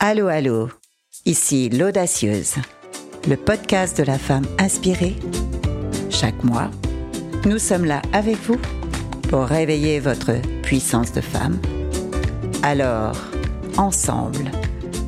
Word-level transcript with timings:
Allô, 0.00 0.28
allô, 0.28 0.68
ici 1.26 1.68
l'Audacieuse, 1.68 2.54
le 3.28 3.36
podcast 3.36 3.98
de 3.98 4.04
la 4.04 4.18
femme 4.18 4.46
inspirée. 4.58 5.16
Chaque 6.08 6.42
mois, 6.42 6.70
nous 7.46 7.58
sommes 7.58 7.84
là 7.84 8.00
avec 8.12 8.36
vous 8.46 8.58
pour 9.28 9.42
réveiller 9.44 10.00
votre 10.00 10.32
puissance 10.62 11.12
de 11.12 11.20
femme. 11.20 11.58
Alors, 12.62 13.14
ensemble, 13.76 14.50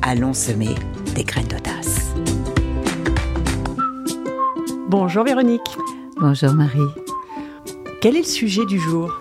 allons 0.01 0.33
semer 0.33 0.75
des 1.15 1.23
graines 1.23 1.47
d'audace. 1.47 2.13
Bonjour 4.89 5.23
Véronique. 5.23 5.77
Bonjour 6.19 6.53
Marie. 6.53 6.79
Quel 7.99 8.15
est 8.15 8.19
le 8.19 8.25
sujet 8.25 8.65
du 8.67 8.79
jour? 8.79 9.11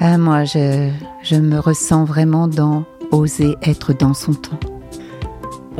Ah, 0.00 0.18
Moi, 0.18 0.44
je, 0.44 0.90
je 1.22 1.36
me 1.36 1.58
ressens 1.60 2.04
vraiment 2.04 2.48
dans 2.48 2.84
oser 3.10 3.54
être 3.62 3.92
dans 3.92 4.14
son 4.14 4.34
temps. 4.34 4.58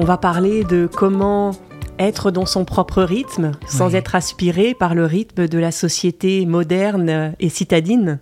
On 0.00 0.04
va 0.04 0.16
parler 0.16 0.62
de 0.62 0.86
comment 0.90 1.50
être 1.98 2.30
dans 2.30 2.46
son 2.46 2.64
propre 2.64 3.02
rythme 3.02 3.52
sans 3.66 3.88
Oui. 3.88 3.96
être 3.96 4.14
aspiré 4.14 4.74
par 4.74 4.94
le 4.94 5.04
rythme 5.04 5.48
de 5.48 5.58
la 5.58 5.72
société 5.72 6.46
moderne 6.46 7.34
et 7.40 7.48
citadine. 7.48 8.20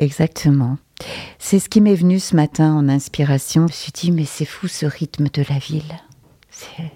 Exactement. 0.00 0.76
C'est 1.38 1.60
ce 1.60 1.68
qui 1.68 1.80
m'est 1.80 1.94
venu 1.94 2.18
ce 2.18 2.34
matin 2.34 2.74
en 2.74 2.88
inspiration. 2.88 3.62
Je 3.68 3.72
me 3.72 3.76
suis 3.76 3.92
dit, 3.92 4.10
mais 4.10 4.24
c'est 4.24 4.44
fou 4.44 4.66
ce 4.66 4.86
rythme 4.86 5.28
de 5.32 5.44
la 5.48 5.58
ville. 5.58 5.94
C'est, 6.50 6.90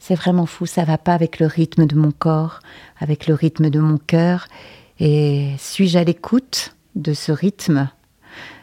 c'est 0.00 0.16
vraiment 0.16 0.46
fou, 0.46 0.66
ça 0.66 0.84
va 0.84 0.98
pas 0.98 1.14
avec 1.14 1.38
le 1.38 1.46
rythme 1.46 1.86
de 1.86 1.94
mon 1.94 2.10
corps, 2.10 2.58
avec 2.98 3.28
le 3.28 3.34
rythme 3.34 3.70
de 3.70 3.78
mon 3.78 3.98
cœur. 3.98 4.48
Et 4.98 5.50
suis-je 5.58 5.98
à 5.98 6.04
l'écoute 6.04 6.74
de 6.96 7.14
ce 7.14 7.30
rythme? 7.30 7.88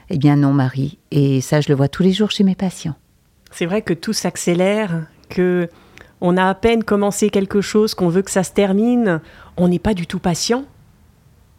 Eh 0.09 0.17
bien 0.17 0.35
non, 0.35 0.51
Marie. 0.51 0.97
Et 1.11 1.39
ça, 1.39 1.61
je 1.61 1.69
le 1.69 1.75
vois 1.75 1.87
tous 1.87 2.03
les 2.03 2.11
jours 2.11 2.31
chez 2.31 2.43
mes 2.43 2.55
patients. 2.55 2.95
C'est 3.51 3.65
vrai 3.65 3.81
que 3.81 3.93
tout 3.93 4.13
s'accélère, 4.13 5.07
que 5.29 5.69
on 6.21 6.37
a 6.37 6.49
à 6.49 6.55
peine 6.55 6.83
commencé 6.83 7.29
quelque 7.29 7.61
chose, 7.61 7.93
qu'on 7.93 8.09
veut 8.09 8.21
que 8.21 8.31
ça 8.31 8.43
se 8.43 8.51
termine, 8.51 9.21
on 9.57 9.67
n'est 9.69 9.79
pas 9.79 9.93
du 9.93 10.05
tout 10.05 10.19
patient. 10.19 10.65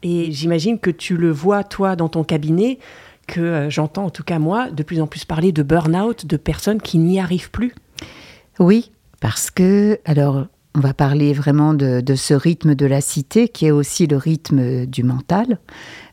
Et 0.02 0.32
j'imagine 0.32 0.78
que 0.78 0.91
tu 0.91 1.16
le 1.16 1.30
vois 1.30 1.64
toi 1.64 1.97
dans 1.97 2.08
ton 2.08 2.24
cabinet, 2.24 2.78
que 3.27 3.41
euh, 3.41 3.70
j'entends 3.70 4.06
en 4.06 4.10
tout 4.10 4.24
cas 4.24 4.38
moi 4.38 4.70
de 4.70 4.82
plus 4.82 5.00
en 5.00 5.06
plus 5.06 5.24
parler 5.24 5.52
de 5.52 5.62
burn-out, 5.62 6.27
de 6.27 6.36
personnes 6.36 6.80
qui 6.80 6.98
n'y 6.98 7.20
arrivent 7.20 7.50
plus. 7.50 7.74
Oui, 8.58 8.92
parce 9.20 9.50
que, 9.50 9.98
alors, 10.04 10.47
on 10.74 10.80
va 10.80 10.94
parler 10.94 11.32
vraiment 11.32 11.74
de, 11.74 12.14
ce 12.14 12.34
rythme 12.34 12.74
de 12.74 12.86
la 12.86 13.00
cité 13.00 13.48
qui 13.48 13.66
est 13.66 13.70
aussi 13.70 14.06
le 14.06 14.16
rythme 14.16 14.86
du 14.86 15.02
mental, 15.02 15.58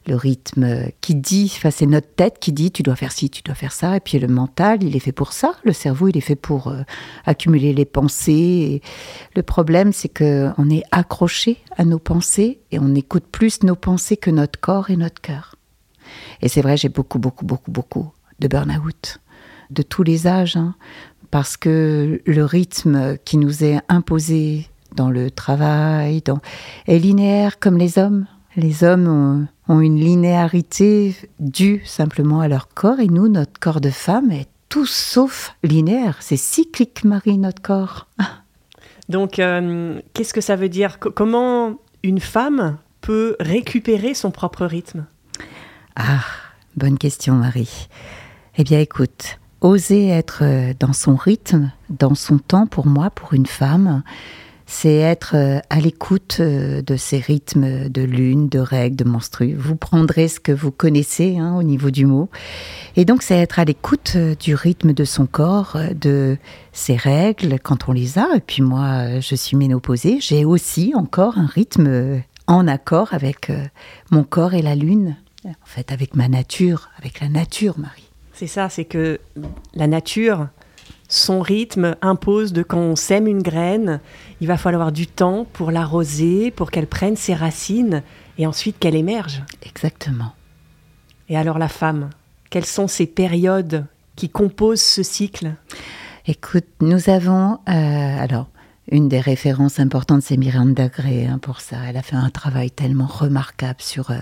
le 0.08 0.16
rythme 0.16 0.90
qui 1.00 1.14
dit, 1.16 1.54
enfin, 1.56 1.70
c'est 1.70 1.86
notre 1.86 2.08
tête 2.16 2.40
qui 2.40 2.54
dit 2.54 2.72
tu 2.72 2.82
dois 2.82 2.96
faire 2.96 3.12
ci, 3.12 3.30
tu 3.30 3.44
dois 3.44 3.54
faire 3.54 3.72
ça, 3.72 3.98
et 3.98 4.00
puis 4.00 4.18
le 4.18 4.28
mental, 4.28 4.84
il 4.84 4.96
est 4.96 5.00
fait 5.00 5.12
pour 5.12 5.34
ça, 5.34 5.54
le 5.64 5.74
cerveau, 5.74 6.08
il 6.08 6.18
est 6.18 6.22
fait 6.22 6.36
pour 6.36 6.70
euh, 6.70 6.82
accumuler 7.26 7.74
les 7.74 7.86
pensées. 7.86 8.82
Le 9.36 9.44
problème, 9.44 9.94
c'est 9.94 10.10
que 10.10 10.50
on 10.58 10.70
est 10.70 10.84
accroché 10.92 11.58
à 11.78 11.86
nos 11.86 12.00
pensées 12.00 12.62
et 12.72 12.80
on 12.80 12.96
écoute 12.96 13.26
plus 13.32 13.64
nos 13.64 13.76
pensées 13.76 14.18
que 14.18 14.32
notre 14.32 14.60
corps 14.60 14.90
et 14.90 14.98
notre 14.98 15.22
cœur. 15.22 15.56
Et 16.42 16.48
c'est 16.48 16.62
vrai, 16.62 16.78
j'ai 16.78 16.90
beaucoup, 16.90 17.20
beaucoup, 17.20 17.46
beaucoup, 17.46 17.72
beaucoup 17.72 18.12
de 18.40 18.48
burn-out, 18.48 19.20
de 19.70 19.82
tous 19.82 20.04
les 20.04 20.26
âges, 20.26 20.56
hein, 20.56 20.76
parce 21.32 21.58
que 21.58 22.22
le 22.26 22.46
rythme 22.46 23.18
qui 23.26 23.38
nous 23.38 23.64
est 23.64 23.80
imposé 23.90 24.68
dans 24.96 25.10
le 25.10 25.30
travail 25.32 26.22
dans, 26.22 26.40
est 26.88 26.98
linéaire 27.00 27.60
comme 27.60 27.78
les 27.78 27.98
hommes. 27.98 28.26
Les 28.56 28.84
hommes 28.84 29.08
ont, 29.08 29.48
ont 29.74 29.82
une 29.82 30.00
linéarité 30.00 31.16
due 31.40 31.82
simplement 31.86 32.42
à 32.42 32.48
leur 32.48 32.70
corps, 32.70 33.00
et 33.00 33.08
nous, 33.08 33.28
notre 33.28 33.60
corps 33.60 33.82
de 33.82 33.92
femme 33.92 34.32
est 34.32 34.48
tout 34.70 34.86
sauf 34.88 35.54
linéaire. 35.64 36.18
C'est 36.22 36.38
cyclique, 36.38 37.04
Marie, 37.04 37.38
notre 37.38 37.62
corps. 37.62 38.08
Donc, 39.10 39.40
euh, 39.40 40.00
qu'est-ce 40.14 40.34
que 40.34 40.42
ça 40.42 40.56
veut 40.56 40.70
dire? 40.70 41.00
Co- 41.00 41.12
Comment 41.12 41.76
une 42.04 42.20
femme 42.20 42.78
peut 43.02 43.36
récupérer 43.40 44.14
son 44.14 44.32
propre 44.32 44.66
rythme? 44.66 45.06
Ah, 45.96 46.24
bonne 46.76 46.98
question, 46.98 47.36
Marie. 47.36 47.88
Eh 48.58 48.64
bien, 48.64 48.80
écoute, 48.80 49.40
oser 49.62 50.08
être 50.08 50.40
euh, 50.44 50.74
dans 50.80 50.94
son 50.94 51.16
rythme, 51.16 51.72
dans 51.90 52.16
son 52.16 52.38
temps, 52.38 52.68
pour 52.68 52.88
moi, 52.88 53.10
pour 53.10 53.34
une 53.34 53.46
femme, 53.46 54.04
c'est 54.66 54.96
être 54.96 55.36
euh, 55.36 55.60
à 55.70 55.80
l'écoute 55.80 56.38
euh, 56.40 56.82
de 56.82 56.98
ces 56.98 57.20
rythmes 57.20 57.90
de 57.90 58.02
lune, 58.02 58.50
de 58.50 58.60
règles, 58.60 58.98
de 58.98 59.04
menstrues. 59.06 59.56
Vous 59.56 59.76
prendrez 59.76 60.28
ce 60.28 60.40
que 60.40 60.52
vous 60.52 60.72
connaissez 60.72 61.38
hein, 61.38 61.56
au 61.56 61.64
niveau 61.64 61.90
du 61.90 62.06
mot. 62.06 62.30
Et 62.96 63.06
donc, 63.06 63.24
c'est 63.24 63.38
être 63.38 63.60
à 63.60 63.66
l'écoute 63.66 64.18
du 64.40 64.56
rythme 64.56 64.94
de 64.94 65.06
son 65.06 65.26
corps, 65.26 65.78
de 65.96 66.38
ses 66.74 66.96
règles 66.96 67.60
quand 67.60 67.88
on 67.88 67.94
les 67.94 68.20
a. 68.20 68.28
Et 68.36 68.42
puis 68.42 68.62
moi, 68.62 69.20
je 69.20 69.36
suis 69.36 69.56
ménopausée. 69.56 70.20
J'ai 70.20 70.46
aussi 70.46 70.94
encore 70.96 71.38
un 71.38 71.46
rythme 71.46 72.22
en 72.48 72.68
accord 72.68 73.14
avec 73.14 73.52
mon 74.12 74.24
corps 74.24 74.54
et 74.54 74.62
la 74.62 74.76
lune. 74.76 75.16
En 75.46 75.54
fait, 75.66 75.92
avec 75.92 76.16
ma 76.16 76.28
nature, 76.28 76.90
avec 76.98 77.22
la 77.22 77.30
nature, 77.30 77.80
Marie. 77.80 78.07
C'est 78.38 78.46
ça, 78.46 78.70
c'est 78.70 78.86
que 78.86 79.20
la 79.74 79.88
nature, 79.88 80.50
son 81.10 81.42
rythme 81.42 81.96
impose 82.04 82.54
de 82.54 82.62
quand 82.62 82.78
on 82.78 82.96
sème 82.96 83.26
une 83.26 83.42
graine, 83.42 84.00
il 84.42 84.48
va 84.48 84.58
falloir 84.58 84.92
du 84.92 85.08
temps 85.08 85.48
pour 85.54 85.72
l'arroser, 85.72 86.52
pour 86.52 86.70
qu'elle 86.70 86.86
prenne 86.86 87.16
ses 87.16 87.34
racines 87.34 88.04
et 88.38 88.46
ensuite 88.46 88.78
qu'elle 88.78 88.94
émerge. 88.94 89.42
Exactement. 89.64 90.34
Et 91.30 91.36
alors 91.36 91.58
la 91.58 91.68
femme, 91.68 92.12
quelles 92.52 92.68
sont 92.68 92.88
ces 92.88 93.08
périodes 93.08 93.88
qui 94.16 94.30
composent 94.30 94.84
ce 94.84 95.02
cycle? 95.02 95.54
Écoute, 96.28 96.68
nous 96.80 97.10
avons, 97.10 97.58
euh, 97.68 98.24
alors, 98.24 98.50
une 98.92 99.10
des 99.10 99.20
références 99.20 99.80
importantes, 99.80 100.22
c'est 100.22 100.38
Miranda 100.38 100.90
Gray 100.90 101.26
hein, 101.26 101.40
pour 101.40 101.60
ça. 101.60 101.78
Elle 101.90 101.98
a 101.98 102.04
fait 102.04 102.16
un 102.16 102.30
travail 102.30 102.70
tellement 102.70 103.08
remarquable 103.08 103.82
sur 103.82 104.12
euh, 104.12 104.20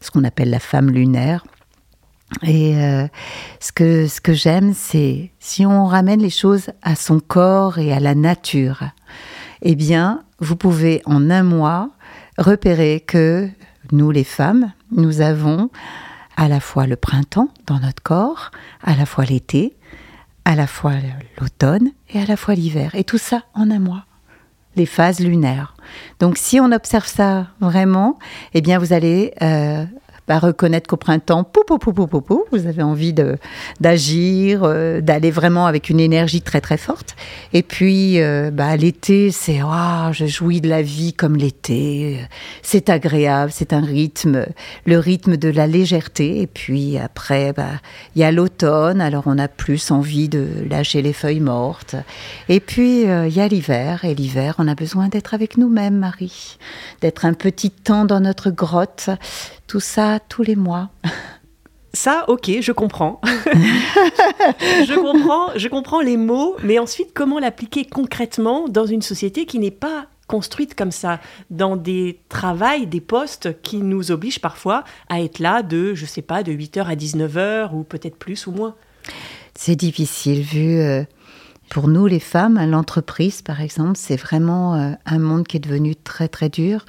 ce 0.00 0.10
qu'on 0.10 0.24
appelle 0.24 0.50
la 0.50 0.58
femme 0.58 0.90
lunaire. 0.90 1.44
Et 2.42 2.76
euh, 2.76 3.06
ce 3.60 3.72
que, 3.72 4.06
ce 4.06 4.20
que 4.20 4.32
j'aime, 4.32 4.74
c'est 4.74 5.30
si 5.38 5.64
on 5.66 5.86
ramène 5.86 6.20
les 6.20 6.30
choses 6.30 6.70
à 6.82 6.96
son 6.96 7.20
corps 7.20 7.78
et 7.78 7.92
à 7.92 8.00
la 8.00 8.14
nature, 8.14 8.82
eh 9.62 9.74
bien, 9.74 10.22
vous 10.40 10.56
pouvez 10.56 11.02
en 11.04 11.30
un 11.30 11.42
mois 11.42 11.90
repérer 12.38 13.00
que 13.06 13.48
nous, 13.92 14.10
les 14.10 14.24
femmes, 14.24 14.72
nous 14.90 15.20
avons 15.20 15.70
à 16.36 16.48
la 16.48 16.60
fois 16.60 16.86
le 16.86 16.96
printemps 16.96 17.48
dans 17.66 17.78
notre 17.78 18.02
corps, 18.02 18.50
à 18.82 18.94
la 18.94 19.06
fois 19.06 19.24
l'été, 19.24 19.76
à 20.44 20.54
la 20.54 20.66
fois 20.66 20.94
l'automne 21.40 21.90
et 22.10 22.20
à 22.20 22.26
la 22.26 22.36
fois 22.36 22.54
l'hiver. 22.54 22.94
Et 22.94 23.04
tout 23.04 23.18
ça 23.18 23.44
en 23.54 23.70
un 23.70 23.78
mois. 23.78 24.04
Les 24.76 24.86
phases 24.86 25.20
lunaires. 25.20 25.76
Donc 26.18 26.36
si 26.36 26.58
on 26.58 26.72
observe 26.72 27.06
ça 27.06 27.46
vraiment, 27.60 28.18
eh 28.54 28.60
bien 28.60 28.78
vous 28.78 28.92
allez 28.92 29.32
euh, 29.40 29.84
bah, 30.26 30.38
reconnaître 30.38 30.88
qu'au 30.88 30.96
printemps, 30.96 31.44
pou, 31.44 31.60
pou, 31.66 31.78
pou, 31.78 32.44
vous 32.50 32.66
avez 32.66 32.82
envie 32.82 33.14
d'agir, 33.80 34.62
euh, 34.64 35.00
d'aller 35.02 35.30
vraiment 35.30 35.66
avec 35.66 35.90
une 35.90 36.00
énergie 36.00 36.40
très 36.40 36.60
très 36.60 36.78
forte. 36.78 37.14
Et 37.52 37.62
puis 37.62 38.20
euh, 38.22 38.50
bah, 38.50 38.76
l'été, 38.76 39.30
c'est 39.30 39.62
waouh, 39.62 40.12
je 40.12 40.26
jouis 40.26 40.62
de 40.62 40.68
la 40.68 40.80
vie 40.80 41.12
comme 41.12 41.36
l'été. 41.36 42.20
C'est 42.62 42.88
agréable, 42.88 43.52
c'est 43.52 43.72
un 43.74 43.82
rythme, 43.82 44.46
le 44.86 44.98
rythme 44.98 45.36
de 45.36 45.48
la 45.48 45.66
légèreté. 45.66 46.40
Et 46.40 46.46
puis 46.46 46.96
après, 46.96 47.52
bah, 47.52 47.80
il 48.16 48.22
y 48.22 48.24
a 48.24 48.32
l'automne, 48.32 49.02
alors 49.02 49.24
on 49.26 49.38
a 49.38 49.48
plus 49.48 49.90
envie 49.90 50.30
de 50.30 50.48
lâcher 50.70 51.02
les 51.02 51.12
feuilles 51.12 51.40
mortes. 51.40 51.96
Et 52.48 52.60
puis 52.60 53.06
euh, 53.08 53.26
il 53.26 53.34
y 53.34 53.40
a 53.40 53.48
l'hiver, 53.48 54.04
et 54.04 54.14
l'hiver, 54.14 54.54
on 54.58 54.68
a 54.68 54.74
besoin 54.74 55.08
d'être 55.08 55.34
avec 55.34 55.58
nous-mêmes, 55.58 55.98
Marie, 55.98 56.56
d'être 57.02 57.26
un 57.26 57.34
petit 57.34 57.70
temps 57.70 58.06
dans 58.06 58.20
notre 58.20 58.50
grotte. 58.50 59.10
Tout 59.66 59.80
ça 59.80 60.20
tous 60.28 60.42
les 60.42 60.56
mois. 60.56 60.90
Ça, 61.92 62.24
ok, 62.28 62.50
je 62.60 62.72
comprends. 62.72 63.20
je 63.24 64.94
comprends, 64.94 65.56
je 65.56 65.68
comprends 65.68 66.00
les 66.00 66.16
mots, 66.16 66.56
mais 66.64 66.80
ensuite 66.80 67.12
comment 67.14 67.38
l'appliquer 67.38 67.84
concrètement 67.84 68.68
dans 68.68 68.84
une 68.84 69.02
société 69.02 69.46
qui 69.46 69.60
n'est 69.60 69.70
pas 69.70 70.06
construite 70.26 70.74
comme 70.74 70.90
ça, 70.90 71.20
dans 71.50 71.76
des 71.76 72.18
travails, 72.28 72.86
des 72.86 73.00
postes 73.00 73.60
qui 73.62 73.78
nous 73.78 74.10
obligent 74.10 74.40
parfois 74.40 74.84
à 75.08 75.20
être 75.20 75.38
là 75.38 75.62
de, 75.62 75.94
je 75.94 76.06
sais 76.06 76.22
pas, 76.22 76.42
de 76.42 76.52
8h 76.52 76.84
à 76.84 76.96
19h 76.96 77.74
ou 77.74 77.84
peut-être 77.84 78.16
plus 78.16 78.46
ou 78.46 78.52
moins? 78.52 78.74
C'est 79.54 79.76
difficile 79.76 80.42
vu 80.42 80.80
euh, 80.80 81.04
pour 81.74 81.88
nous 81.88 82.06
les 82.06 82.20
femmes, 82.20 82.64
l'entreprise 82.70 83.42
par 83.42 83.60
exemple, 83.60 83.96
c'est 83.96 84.14
vraiment 84.14 84.76
euh, 84.76 84.92
un 85.06 85.18
monde 85.18 85.44
qui 85.44 85.56
est 85.56 85.60
devenu 85.60 85.96
très 85.96 86.28
très 86.28 86.48
dur. 86.48 86.84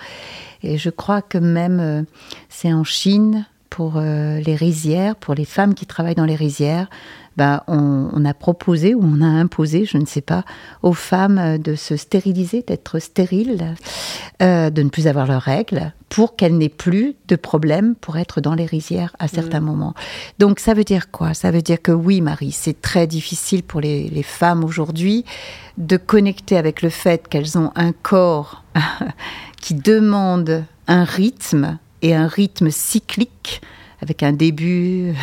Et 0.61 0.77
je 0.77 0.91
crois 0.91 1.23
que 1.23 1.39
même 1.39 1.79
euh, 1.79 2.03
c'est 2.49 2.71
en 2.71 2.83
Chine 2.83 3.47
pour 3.71 3.93
euh, 3.97 4.39
les 4.41 4.53
rizières, 4.53 5.15
pour 5.15 5.33
les 5.33 5.43
femmes 5.43 5.73
qui 5.73 5.87
travaillent 5.87 6.13
dans 6.13 6.23
les 6.23 6.35
rizières, 6.35 6.87
bah, 7.37 7.63
on, 7.67 8.23
a 8.25 8.33
proposé 8.33 8.95
ou 8.95 9.01
on 9.03 9.21
a 9.21 9.27
imposé, 9.27 9.85
je 9.85 9.97
ne 9.97 10.05
sais 10.05 10.21
pas, 10.21 10.45
aux 10.83 10.93
femmes 10.93 11.57
de 11.57 11.75
se 11.75 11.97
stériliser, 11.97 12.63
d'être 12.65 12.99
stériles, 12.99 13.75
euh, 14.41 14.69
de 14.69 14.81
ne 14.81 14.89
plus 14.89 15.07
avoir 15.07 15.27
leurs 15.27 15.41
règles, 15.41 15.93
pour 16.09 16.35
qu'elles 16.35 16.57
n'aient 16.57 16.69
plus 16.69 17.15
de 17.27 17.35
problème 17.35 17.95
pour 17.95 18.17
être 18.17 18.39
dans 18.39 18.55
les 18.55 18.65
rizières 18.65 19.15
à 19.19 19.27
certains 19.27 19.59
mmh. 19.59 19.65
moments. 19.65 19.93
Donc 20.39 20.59
ça 20.59 20.73
veut 20.73 20.83
dire 20.83 21.11
quoi? 21.11 21.33
Ça 21.33 21.51
veut 21.51 21.61
dire 21.61 21.81
que 21.81 21.91
oui, 21.91 22.21
Marie, 22.21 22.51
c'est 22.51 22.81
très 22.81 23.05
difficile 23.05 23.63
pour 23.63 23.81
les, 23.81 24.07
les 24.07 24.23
femmes 24.23 24.63
aujourd'hui 24.63 25.25
de 25.77 25.97
connecter 25.97 26.57
avec 26.57 26.81
le 26.81 26.89
fait 26.89 27.27
qu'elles 27.27 27.57
ont 27.57 27.71
un 27.75 27.91
corps 27.91 28.63
qui 29.61 29.73
demande 29.73 30.63
un 30.87 31.03
rythme 31.03 31.79
et 32.01 32.15
un 32.15 32.27
rythme 32.27 32.69
cyclique 32.69 33.61
avec 34.01 34.23
un 34.23 34.33
début, 34.33 35.13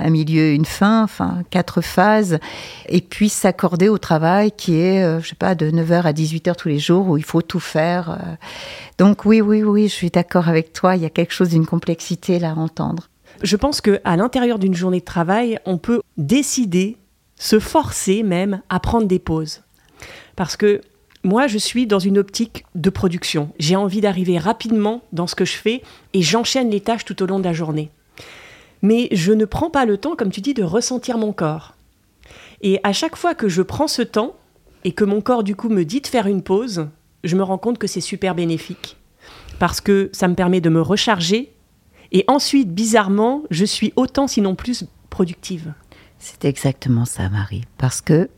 un 0.00 0.10
milieu, 0.10 0.52
une 0.52 0.64
fin, 0.64 1.02
enfin 1.02 1.42
quatre 1.50 1.80
phases, 1.80 2.38
et 2.88 3.00
puis 3.00 3.28
s'accorder 3.28 3.88
au 3.88 3.98
travail 3.98 4.52
qui 4.52 4.76
est, 4.80 5.02
euh, 5.02 5.20
je 5.20 5.28
sais 5.28 5.34
pas, 5.34 5.54
de 5.54 5.70
9h 5.70 6.02
à 6.02 6.12
18h 6.12 6.56
tous 6.56 6.68
les 6.68 6.78
jours 6.78 7.08
où 7.08 7.16
il 7.16 7.24
faut 7.24 7.42
tout 7.42 7.60
faire. 7.60 8.10
Euh. 8.10 8.34
Donc 8.98 9.24
oui, 9.24 9.40
oui, 9.40 9.62
oui, 9.62 9.88
je 9.88 9.94
suis 9.94 10.10
d'accord 10.10 10.48
avec 10.48 10.72
toi, 10.72 10.96
il 10.96 11.02
y 11.02 11.06
a 11.06 11.10
quelque 11.10 11.32
chose 11.32 11.50
d'une 11.50 11.66
complexité 11.66 12.38
là 12.38 12.50
à 12.50 12.54
entendre. 12.54 13.08
Je 13.42 13.56
pense 13.56 13.80
qu'à 13.80 14.16
l'intérieur 14.16 14.58
d'une 14.58 14.74
journée 14.74 15.00
de 15.00 15.04
travail, 15.04 15.58
on 15.64 15.78
peut 15.78 16.02
décider, 16.16 16.96
se 17.36 17.58
forcer 17.58 18.22
même 18.22 18.60
à 18.68 18.80
prendre 18.80 19.06
des 19.06 19.18
pauses. 19.18 19.62
Parce 20.36 20.56
que 20.56 20.82
moi, 21.22 21.46
je 21.46 21.58
suis 21.58 21.86
dans 21.86 21.98
une 21.98 22.18
optique 22.18 22.64
de 22.74 22.88
production. 22.88 23.50
J'ai 23.58 23.76
envie 23.76 24.00
d'arriver 24.00 24.38
rapidement 24.38 25.02
dans 25.12 25.26
ce 25.26 25.34
que 25.34 25.44
je 25.44 25.56
fais 25.56 25.82
et 26.14 26.22
j'enchaîne 26.22 26.70
les 26.70 26.80
tâches 26.80 27.04
tout 27.04 27.22
au 27.22 27.26
long 27.26 27.38
de 27.38 27.44
la 27.44 27.52
journée. 27.52 27.90
Mais 28.82 29.08
je 29.12 29.32
ne 29.32 29.44
prends 29.44 29.70
pas 29.70 29.84
le 29.84 29.98
temps, 29.98 30.16
comme 30.16 30.30
tu 30.30 30.40
dis, 30.40 30.54
de 30.54 30.62
ressentir 30.62 31.18
mon 31.18 31.32
corps. 31.32 31.74
Et 32.62 32.80
à 32.82 32.92
chaque 32.92 33.16
fois 33.16 33.34
que 33.34 33.48
je 33.48 33.62
prends 33.62 33.88
ce 33.88 34.02
temps 34.02 34.34
et 34.84 34.92
que 34.92 35.04
mon 35.04 35.20
corps, 35.20 35.44
du 35.44 35.56
coup, 35.56 35.68
me 35.68 35.84
dit 35.84 36.00
de 36.00 36.06
faire 36.06 36.26
une 36.26 36.42
pause, 36.42 36.88
je 37.24 37.36
me 37.36 37.42
rends 37.42 37.58
compte 37.58 37.78
que 37.78 37.86
c'est 37.86 38.00
super 38.00 38.34
bénéfique. 38.34 38.96
Parce 39.58 39.80
que 39.80 40.08
ça 40.12 40.28
me 40.28 40.34
permet 40.34 40.60
de 40.60 40.70
me 40.70 40.80
recharger. 40.80 41.52
Et 42.12 42.24
ensuite, 42.28 42.74
bizarrement, 42.74 43.42
je 43.50 43.64
suis 43.64 43.92
autant, 43.96 44.26
sinon 44.26 44.54
plus, 44.54 44.84
productive. 45.10 45.72
C'est 46.18 46.44
exactement 46.44 47.04
ça, 47.04 47.28
Marie. 47.28 47.64
Parce 47.78 48.00
que, 48.00 48.28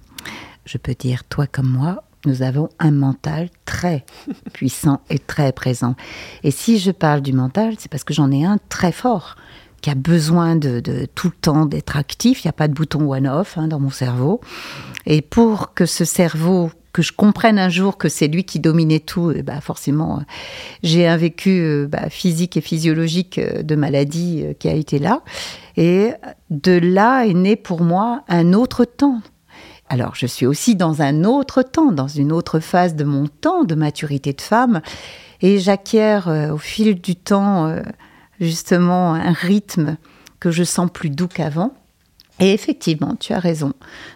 je 0.64 0.78
peux 0.78 0.94
dire, 0.94 1.24
toi 1.24 1.46
comme 1.46 1.68
moi, 1.68 2.04
nous 2.24 2.42
avons 2.42 2.68
un 2.78 2.92
mental 2.92 3.48
très 3.64 4.04
puissant 4.52 5.00
et 5.10 5.18
très 5.18 5.52
présent. 5.52 5.96
Et 6.44 6.50
si 6.50 6.78
je 6.78 6.90
parle 6.90 7.20
du 7.20 7.32
mental, 7.32 7.74
c'est 7.78 7.90
parce 7.90 8.04
que 8.04 8.14
j'en 8.14 8.30
ai 8.30 8.44
un 8.44 8.58
très 8.68 8.92
fort, 8.92 9.36
qui 9.82 9.90
a 9.90 9.94
besoin 9.94 10.56
de, 10.56 10.81
tout 11.14 11.26
le 11.26 11.34
temps 11.38 11.67
d'être 11.67 11.96
actif. 11.96 12.44
Il 12.44 12.46
n'y 12.46 12.50
a 12.50 12.55
pas 12.55 12.69
de 12.69 12.73
bouton 12.73 13.12
one-off 13.12 13.58
hein, 13.58 13.69
dans 13.69 13.81
mon 13.81 13.90
cerveau. 13.90 14.40
Et 15.06 15.20
pour 15.20 15.75
que 15.75 15.84
ce 15.84 16.05
cerveau, 16.05 16.70
que 16.93 17.02
je 17.02 17.12
comprenne 17.12 17.58
un 17.58 17.69
jour 17.69 17.96
que 17.96 18.08
c'est 18.08 18.29
lui 18.29 18.44
qui 18.44 18.61
dominait 18.61 19.00
tout, 19.00 19.32
bah 19.44 19.61
forcément, 19.61 20.19
euh, 20.19 20.23
j'ai 20.82 21.08
un 21.08 21.17
vécu 21.17 21.61
euh, 21.61 21.87
bah, 21.88 22.11
physique 22.11 22.56
et 22.56 22.61
physiologique 22.61 23.38
euh, 23.38 23.62
de 23.62 23.75
maladie 23.75 24.44
qui 24.58 24.69
a 24.69 24.75
été 24.75 24.99
là. 24.99 25.23
Et 25.76 26.12
de 26.50 26.73
là 26.73 27.25
est 27.25 27.35
né 27.35 27.56
pour 27.56 27.82
moi 27.82 28.23
un 28.28 28.52
autre 28.52 28.85
temps 28.85 29.20
alors, 29.88 30.14
je 30.14 30.25
suis 30.25 30.46
aussi 30.46 30.75
dans 30.75 31.02
un 31.02 31.23
autre 31.25 31.62
temps, 31.62 31.93
dans 31.93 32.08
une 32.08 32.32
autre 32.32 32.61
phase 32.61 32.96
de 32.96 33.05
mon 33.05 33.26
temps 33.26 33.64
de 33.64 33.75
maturité 33.75 34.32
de 34.32 34.40
femme, 34.40 34.81
et 35.43 35.58
j'acquiers 35.58 36.20
au 36.50 36.56
fil 36.56 36.99
du 36.99 37.14
temps 37.14 37.76
justement 38.46 39.14
un 39.14 39.32
rythme 39.32 39.96
que 40.40 40.50
je 40.50 40.64
sens 40.64 40.90
plus 40.92 41.10
doux 41.10 41.28
qu'avant. 41.28 41.74
Et 42.40 42.52
effectivement, 42.52 43.14
tu 43.14 43.32
as 43.34 43.38
raison. 43.38 43.72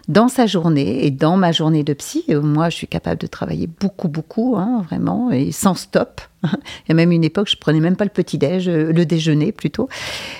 Dans 0.07 0.27
sa 0.27 0.47
journée 0.47 1.05
et 1.05 1.11
dans 1.11 1.37
ma 1.37 1.51
journée 1.51 1.83
de 1.83 1.93
psy, 1.93 2.25
euh, 2.29 2.41
moi, 2.41 2.69
je 2.69 2.75
suis 2.75 2.87
capable 2.87 3.21
de 3.21 3.27
travailler 3.27 3.67
beaucoup, 3.67 4.07
beaucoup, 4.07 4.55
hein, 4.57 4.83
vraiment, 4.87 5.31
et 5.31 5.51
sans 5.51 5.75
stop. 5.75 6.19
Il 6.43 6.49
y 6.89 6.91
a 6.91 6.95
même 6.95 7.11
une 7.11 7.23
époque, 7.23 7.47
je 7.49 7.55
prenais 7.55 7.79
même 7.79 7.95
pas 7.95 8.03
le 8.03 8.09
petit 8.09 8.37
déj, 8.37 8.67
le 8.67 9.05
déjeuner 9.05 9.51
plutôt, 9.51 9.87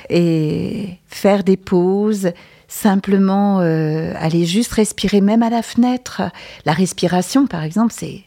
et 0.10 0.98
faire 1.08 1.44
des 1.44 1.56
pauses, 1.56 2.32
simplement 2.68 3.62
euh, 3.62 4.14
aller 4.18 4.46
juste 4.46 4.74
respirer, 4.74 5.22
même 5.22 5.44
à 5.44 5.50
la 5.50 5.62
fenêtre. 5.62 6.22
La 6.66 6.74
respiration, 6.74 7.48
par 7.48 7.64
exemple, 7.64 7.94
c'est 7.96 8.24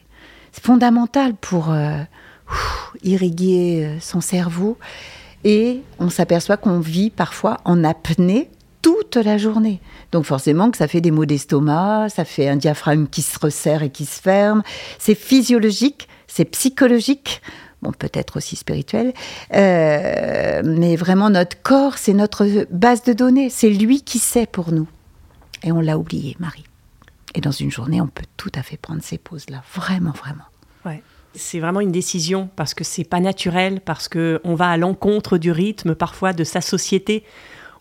fondamental 0.51 1.33
pour 1.35 1.71
euh, 1.71 1.97
irriguer 3.03 3.85
euh, 3.85 3.99
son 3.99 4.21
cerveau. 4.21 4.77
Et 5.43 5.81
on 5.99 6.09
s'aperçoit 6.09 6.57
qu'on 6.57 6.79
vit 6.79 7.09
parfois 7.09 7.57
en 7.65 7.83
apnée 7.83 8.49
toute 8.81 9.15
la 9.15 9.37
journée. 9.37 9.79
Donc 10.11 10.25
forcément 10.25 10.71
que 10.71 10.77
ça 10.77 10.87
fait 10.87 11.01
des 11.01 11.11
maux 11.11 11.25
d'estomac, 11.25 12.09
ça 12.09 12.25
fait 12.25 12.49
un 12.49 12.55
diaphragme 12.55 13.07
qui 13.07 13.21
se 13.21 13.37
resserre 13.39 13.83
et 13.83 13.89
qui 13.89 14.05
se 14.05 14.21
ferme. 14.21 14.63
C'est 14.97 15.15
physiologique, 15.15 16.07
c'est 16.27 16.45
psychologique 16.45 17.41
bon, 17.81 17.91
peut-être 17.91 18.37
aussi 18.37 18.55
spirituel, 18.55 19.13
euh, 19.53 20.61
mais 20.63 20.95
vraiment 20.95 21.29
notre 21.29 21.61
corps, 21.61 21.97
c'est 21.97 22.13
notre 22.13 22.67
base 22.71 23.03
de 23.03 23.13
données, 23.13 23.49
c'est 23.49 23.69
lui 23.69 24.01
qui 24.01 24.19
sait 24.19 24.45
pour 24.45 24.71
nous. 24.71 24.87
Et 25.63 25.71
on 25.71 25.81
l'a 25.81 25.97
oublié, 25.97 26.35
Marie. 26.39 26.65
Et 27.33 27.41
dans 27.41 27.51
une 27.51 27.71
journée, 27.71 28.01
on 28.01 28.07
peut 28.07 28.25
tout 28.37 28.51
à 28.55 28.63
fait 28.63 28.77
prendre 28.77 29.01
ces 29.03 29.17
pauses-là, 29.17 29.63
vraiment, 29.73 30.11
vraiment. 30.11 30.43
C'est 31.33 31.59
vraiment 31.59 31.79
une 31.79 31.91
décision 31.91 32.49
parce 32.55 32.73
que 32.73 32.83
c'est 32.83 33.03
pas 33.03 33.19
naturel, 33.19 33.81
parce 33.81 34.07
que 34.07 34.41
on 34.43 34.55
va 34.55 34.69
à 34.69 34.77
l'encontre 34.77 35.37
du 35.37 35.51
rythme 35.51 35.95
parfois 35.95 36.33
de 36.33 36.43
sa 36.43 36.61
société, 36.61 37.23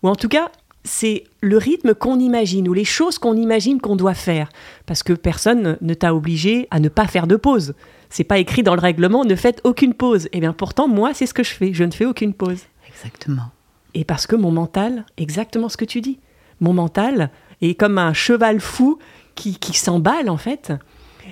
ou 0.02 0.08
en 0.08 0.14
tout 0.14 0.28
cas 0.28 0.50
c'est 0.84 1.24
le 1.40 1.58
rythme 1.58 1.94
qu'on 1.94 2.18
imagine 2.18 2.68
ou 2.68 2.72
les 2.72 2.84
choses 2.84 3.18
qu'on 3.18 3.36
imagine 3.36 3.80
qu'on 3.80 3.96
doit 3.96 4.14
faire. 4.14 4.48
Parce 4.86 5.02
que 5.02 5.12
personne 5.12 5.76
ne 5.80 5.94
t'a 5.94 6.14
obligé 6.14 6.68
à 6.70 6.80
ne 6.80 6.88
pas 6.88 7.06
faire 7.06 7.26
de 7.26 7.36
pause. 7.36 7.74
C'est 8.08 8.24
pas 8.24 8.38
écrit 8.38 8.62
dans 8.62 8.74
le 8.74 8.80
règlement, 8.80 9.24
ne 9.24 9.36
faites 9.36 9.60
aucune 9.64 9.94
pause. 9.94 10.26
Et 10.26 10.38
eh 10.38 10.40
bien 10.40 10.52
pourtant, 10.52 10.88
moi, 10.88 11.12
c'est 11.14 11.26
ce 11.26 11.34
que 11.34 11.42
je 11.42 11.52
fais. 11.52 11.74
Je 11.74 11.84
ne 11.84 11.90
fais 11.90 12.06
aucune 12.06 12.34
pause. 12.34 12.60
Exactement. 12.88 13.50
Et 13.94 14.04
parce 14.04 14.26
que 14.26 14.36
mon 14.36 14.50
mental, 14.50 15.04
exactement 15.16 15.68
ce 15.68 15.76
que 15.76 15.84
tu 15.84 16.00
dis, 16.00 16.18
mon 16.60 16.72
mental 16.72 17.30
est 17.60 17.74
comme 17.74 17.98
un 17.98 18.14
cheval 18.14 18.60
fou 18.60 18.98
qui, 19.34 19.58
qui 19.58 19.76
s'emballe 19.76 20.30
en 20.30 20.36
fait. 20.36 20.72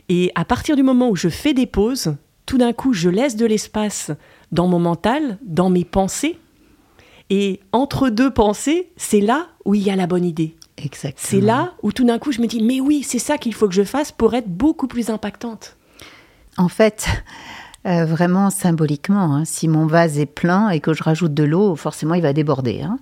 Et 0.08 0.32
à 0.34 0.44
partir 0.44 0.76
du 0.76 0.82
moment 0.82 1.10
où 1.10 1.16
je 1.16 1.28
fais 1.28 1.54
des 1.54 1.66
pauses, 1.66 2.14
tout 2.46 2.58
d'un 2.58 2.72
coup, 2.72 2.92
je 2.92 3.10
laisse 3.10 3.36
de 3.36 3.46
l'espace 3.46 4.10
dans 4.52 4.66
mon 4.66 4.78
mental, 4.78 5.38
dans 5.42 5.70
mes 5.70 5.84
pensées, 5.84 6.38
et 7.30 7.60
entre 7.72 8.08
deux 8.08 8.30
pensées, 8.30 8.90
c'est 8.96 9.20
là 9.20 9.48
où 9.64 9.74
il 9.74 9.82
y 9.82 9.90
a 9.90 9.96
la 9.96 10.06
bonne 10.06 10.24
idée. 10.24 10.56
Exactement. 10.78 11.14
C'est 11.18 11.40
là 11.40 11.74
où 11.82 11.92
tout 11.92 12.04
d'un 12.04 12.18
coup 12.18 12.32
je 12.32 12.40
me 12.40 12.46
dis, 12.46 12.62
mais 12.62 12.80
oui, 12.80 13.02
c'est 13.02 13.18
ça 13.18 13.36
qu'il 13.36 13.52
faut 13.52 13.68
que 13.68 13.74
je 13.74 13.84
fasse 13.84 14.12
pour 14.12 14.34
être 14.34 14.48
beaucoup 14.48 14.86
plus 14.86 15.10
impactante. 15.10 15.76
En 16.56 16.68
fait, 16.68 17.06
euh, 17.86 18.04
vraiment 18.04 18.50
symboliquement, 18.50 19.36
hein, 19.36 19.44
si 19.44 19.68
mon 19.68 19.86
vase 19.86 20.18
est 20.18 20.26
plein 20.26 20.68
et 20.70 20.80
que 20.80 20.94
je 20.94 21.02
rajoute 21.02 21.32
de 21.32 21.44
l'eau, 21.44 21.76
forcément 21.76 22.14
il 22.14 22.22
va 22.22 22.32
déborder. 22.32 22.82
Hein. 22.82 22.98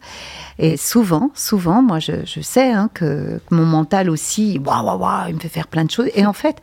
Et 0.58 0.76
souvent, 0.76 1.30
souvent, 1.34 1.80
moi 1.80 1.98
je, 1.98 2.40
sais 2.42 2.72
hein, 2.72 2.90
que, 2.92 3.40
mon 3.50 3.64
mental 3.64 4.10
aussi, 4.10 4.60
waouh, 4.64 4.84
waouh, 4.84 4.98
waouh, 4.98 5.28
il 5.28 5.34
me 5.34 5.40
fait 5.40 5.48
faire 5.48 5.68
plein 5.68 5.86
de 5.86 5.90
choses. 5.90 6.10
Et 6.14 6.26
en 6.26 6.34
fait, 6.34 6.60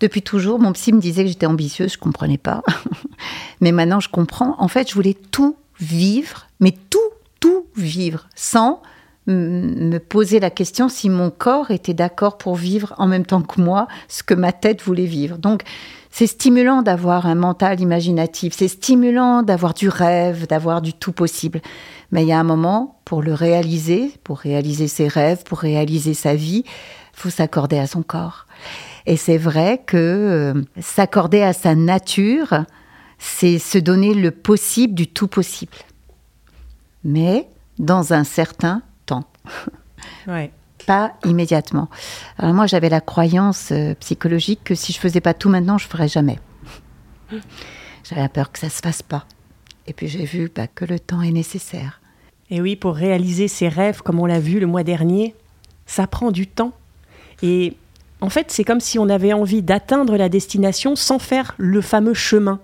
depuis 0.00 0.20
toujours, 0.20 0.58
mon 0.58 0.72
psy 0.74 0.92
me 0.92 1.00
disait 1.00 1.22
que 1.22 1.30
j'étais 1.30 1.46
ambitieuse, 1.46 1.94
je 1.94 1.98
comprenais 1.98 2.36
pas. 2.36 2.62
Mais 3.62 3.72
maintenant 3.72 3.98
je 3.98 4.10
comprends. 4.10 4.56
En 4.58 4.68
fait, 4.68 4.90
je 4.90 4.94
voulais 4.94 5.16
tout 5.30 5.56
vivre, 5.80 6.46
mais 6.60 6.72
tout, 6.90 6.98
tout 7.40 7.66
vivre, 7.76 8.28
sans 8.34 8.80
me 9.26 9.98
poser 9.98 10.38
la 10.38 10.50
question 10.50 10.88
si 10.88 11.08
mon 11.08 11.30
corps 11.30 11.70
était 11.70 11.94
d'accord 11.94 12.36
pour 12.36 12.56
vivre 12.56 12.94
en 12.98 13.06
même 13.06 13.24
temps 13.24 13.40
que 13.40 13.60
moi 13.60 13.88
ce 14.06 14.22
que 14.22 14.34
ma 14.34 14.52
tête 14.52 14.82
voulait 14.82 15.06
vivre. 15.06 15.38
Donc, 15.38 15.62
c'est 16.16 16.28
stimulant 16.28 16.82
d'avoir 16.82 17.26
un 17.26 17.34
mental 17.34 17.80
imaginatif, 17.80 18.54
c'est 18.56 18.68
stimulant 18.68 19.42
d'avoir 19.42 19.74
du 19.74 19.88
rêve, 19.88 20.46
d'avoir 20.46 20.80
du 20.80 20.92
tout 20.92 21.10
possible. 21.10 21.60
Mais 22.12 22.22
il 22.22 22.28
y 22.28 22.32
a 22.32 22.38
un 22.38 22.44
moment, 22.44 23.00
pour 23.04 23.20
le 23.20 23.34
réaliser, 23.34 24.12
pour 24.22 24.38
réaliser 24.38 24.86
ses 24.86 25.08
rêves, 25.08 25.42
pour 25.42 25.58
réaliser 25.58 26.14
sa 26.14 26.36
vie, 26.36 26.62
faut 27.14 27.30
s'accorder 27.30 27.78
à 27.78 27.88
son 27.88 28.04
corps. 28.04 28.46
Et 29.06 29.16
c'est 29.16 29.38
vrai 29.38 29.82
que 29.84 29.96
euh, 29.96 30.62
s'accorder 30.80 31.42
à 31.42 31.52
sa 31.52 31.74
nature, 31.74 32.64
c'est 33.18 33.58
se 33.58 33.78
donner 33.78 34.14
le 34.14 34.30
possible 34.30 34.94
du 34.94 35.08
tout 35.08 35.26
possible. 35.26 35.74
Mais 37.02 37.48
dans 37.80 38.12
un 38.12 38.22
certain 38.22 38.82
temps. 39.04 39.24
Pas 40.86 41.12
immédiatement. 41.24 41.88
Alors 42.38 42.54
moi, 42.54 42.66
j'avais 42.66 42.88
la 42.88 43.00
croyance 43.00 43.70
euh, 43.72 43.94
psychologique 44.00 44.60
que 44.64 44.74
si 44.74 44.92
je 44.92 44.98
faisais 44.98 45.20
pas 45.20 45.34
tout 45.34 45.48
maintenant, 45.48 45.78
je 45.78 45.88
ferais 45.88 46.08
jamais. 46.08 46.38
J'avais 48.04 48.28
peur 48.28 48.52
que 48.52 48.58
ça 48.58 48.68
se 48.68 48.80
fasse 48.80 49.02
pas. 49.02 49.26
Et 49.86 49.92
puis 49.92 50.08
j'ai 50.08 50.24
vu 50.24 50.50
bah, 50.54 50.66
que 50.66 50.84
le 50.84 50.98
temps 50.98 51.22
est 51.22 51.30
nécessaire. 51.30 52.00
Et 52.50 52.60
oui, 52.60 52.76
pour 52.76 52.94
réaliser 52.94 53.48
ses 53.48 53.68
rêves, 53.68 54.02
comme 54.02 54.20
on 54.20 54.26
l'a 54.26 54.40
vu 54.40 54.60
le 54.60 54.66
mois 54.66 54.82
dernier, 54.82 55.34
ça 55.86 56.06
prend 56.06 56.30
du 56.30 56.46
temps. 56.46 56.72
Et 57.42 57.76
en 58.20 58.28
fait, 58.28 58.50
c'est 58.50 58.64
comme 58.64 58.80
si 58.80 58.98
on 58.98 59.08
avait 59.08 59.32
envie 59.32 59.62
d'atteindre 59.62 60.16
la 60.16 60.28
destination 60.28 60.96
sans 60.96 61.18
faire 61.18 61.54
le 61.58 61.80
fameux 61.80 62.14
chemin 62.14 62.60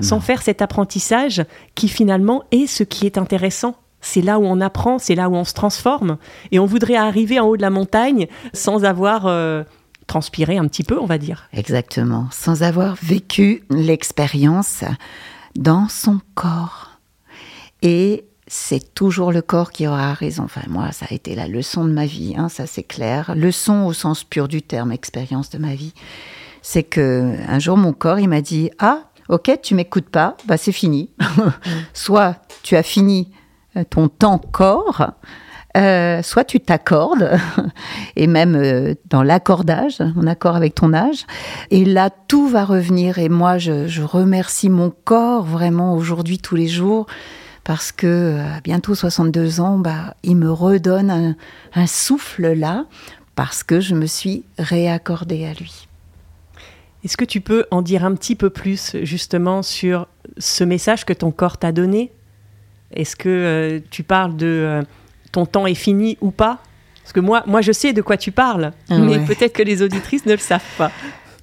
sans 0.00 0.20
faire 0.20 0.42
cet 0.42 0.62
apprentissage 0.62 1.44
qui 1.74 1.88
finalement 1.88 2.44
est 2.50 2.66
ce 2.66 2.84
qui 2.84 3.06
est 3.06 3.18
intéressant 3.18 3.76
c'est 4.00 4.20
là 4.20 4.38
où 4.38 4.44
on 4.44 4.60
apprend, 4.60 4.98
c'est 4.98 5.14
là 5.14 5.28
où 5.28 5.34
on 5.34 5.44
se 5.44 5.54
transforme. 5.54 6.18
Et 6.52 6.58
on 6.58 6.66
voudrait 6.66 6.96
arriver 6.96 7.40
en 7.40 7.46
haut 7.46 7.56
de 7.56 7.62
la 7.62 7.70
montagne 7.70 8.26
sans 8.52 8.84
avoir 8.84 9.26
euh, 9.26 9.64
transpiré 10.06 10.56
un 10.56 10.66
petit 10.66 10.84
peu, 10.84 10.98
on 10.98 11.06
va 11.06 11.18
dire. 11.18 11.48
Exactement, 11.52 12.28
sans 12.30 12.62
avoir 12.62 12.96
vécu 13.02 13.64
l'expérience 13.70 14.84
dans 15.56 15.88
son 15.88 16.20
corps. 16.34 16.98
Et 17.82 18.24
c'est 18.46 18.94
toujours 18.94 19.30
le 19.30 19.42
corps 19.42 19.70
qui 19.70 19.86
aura 19.86 20.14
raison. 20.14 20.44
Enfin, 20.44 20.62
moi, 20.68 20.90
ça 20.92 21.06
a 21.10 21.14
été 21.14 21.34
la 21.34 21.46
leçon 21.46 21.84
de 21.84 21.92
ma 21.92 22.06
vie, 22.06 22.34
hein, 22.36 22.48
ça 22.48 22.66
c'est 22.66 22.82
clair. 22.82 23.32
Leçon 23.36 23.84
au 23.84 23.92
sens 23.92 24.24
pur 24.24 24.48
du 24.48 24.62
terme, 24.62 24.90
expérience 24.90 25.50
de 25.50 25.58
ma 25.58 25.74
vie. 25.74 25.92
C'est 26.62 26.82
que 26.82 27.36
un 27.46 27.58
jour, 27.58 27.76
mon 27.76 27.92
corps, 27.92 28.18
il 28.18 28.28
m'a 28.28 28.40
dit 28.40 28.70
Ah, 28.78 29.04
ok, 29.28 29.60
tu 29.62 29.74
m'écoutes 29.74 30.08
pas, 30.08 30.36
bah 30.46 30.56
c'est 30.56 30.72
fini. 30.72 31.10
Soit 31.92 32.36
tu 32.62 32.74
as 32.76 32.82
fini 32.82 33.30
ton 33.90 34.08
temps 34.08 34.38
corps, 34.38 35.12
euh, 35.76 36.22
soit 36.22 36.44
tu 36.44 36.60
t'accordes, 36.60 37.38
et 38.16 38.26
même 38.26 38.56
euh, 38.56 38.94
dans 39.10 39.22
l'accordage, 39.22 40.00
en 40.00 40.26
accord 40.26 40.56
avec 40.56 40.74
ton 40.74 40.92
âge, 40.92 41.26
et 41.70 41.84
là 41.84 42.10
tout 42.10 42.48
va 42.48 42.64
revenir. 42.64 43.18
Et 43.18 43.28
moi, 43.28 43.58
je, 43.58 44.02
remercie 44.02 44.70
mon 44.70 44.90
corps 44.90 45.44
vraiment 45.44 45.94
aujourd'hui, 45.94 46.38
tous 46.38 46.56
les 46.56 46.68
jours, 46.68 47.06
parce 47.64 47.92
que 47.92 48.38
à 48.56 48.60
bientôt 48.60 48.94
62 48.94 49.60
ans, 49.60 49.78
bah, 49.78 50.14
il 50.22 50.36
me 50.36 50.50
redonne 50.50 51.36
un 51.74 51.86
souffle 51.86 52.54
là, 52.54 52.86
parce 53.36 53.62
que 53.62 53.78
je 53.80 53.94
me 53.94 54.06
suis 54.06 54.44
réaccordée 54.58 55.44
à 55.44 55.52
lui. 55.52 55.86
Est-ce 57.04 57.16
que 57.16 57.24
tu 57.24 57.40
peux 57.40 57.66
en 57.70 57.82
dire 57.82 58.04
un 58.04 58.14
petit 58.14 58.34
peu 58.34 58.50
plus 58.50 58.96
justement 59.02 59.62
sur 59.62 60.08
ce 60.38 60.64
message 60.64 61.04
que 61.04 61.12
ton 61.12 61.30
corps 61.30 61.58
t'a 61.58 61.70
donné? 61.70 62.10
Est-ce 62.92 63.16
que 63.16 63.28
euh, 63.28 63.80
tu 63.90 64.02
parles 64.02 64.36
de 64.36 64.46
euh, 64.46 64.82
ton 65.32 65.46
temps 65.46 65.66
est 65.66 65.74
fini 65.74 66.16
ou 66.20 66.30
pas? 66.30 66.58
Parce 67.02 67.12
que 67.12 67.20
moi, 67.20 67.42
moi, 67.46 67.60
je 67.60 67.72
sais 67.72 67.92
de 67.92 68.02
quoi 68.02 68.16
tu 68.16 68.32
parles, 68.32 68.72
ah 68.90 68.98
mais 68.98 69.18
peut-être 69.24 69.54
que 69.54 69.62
les 69.62 69.82
auditrices 69.82 70.26
ne 70.26 70.32
le 70.32 70.38
savent 70.38 70.62
pas. 70.76 70.90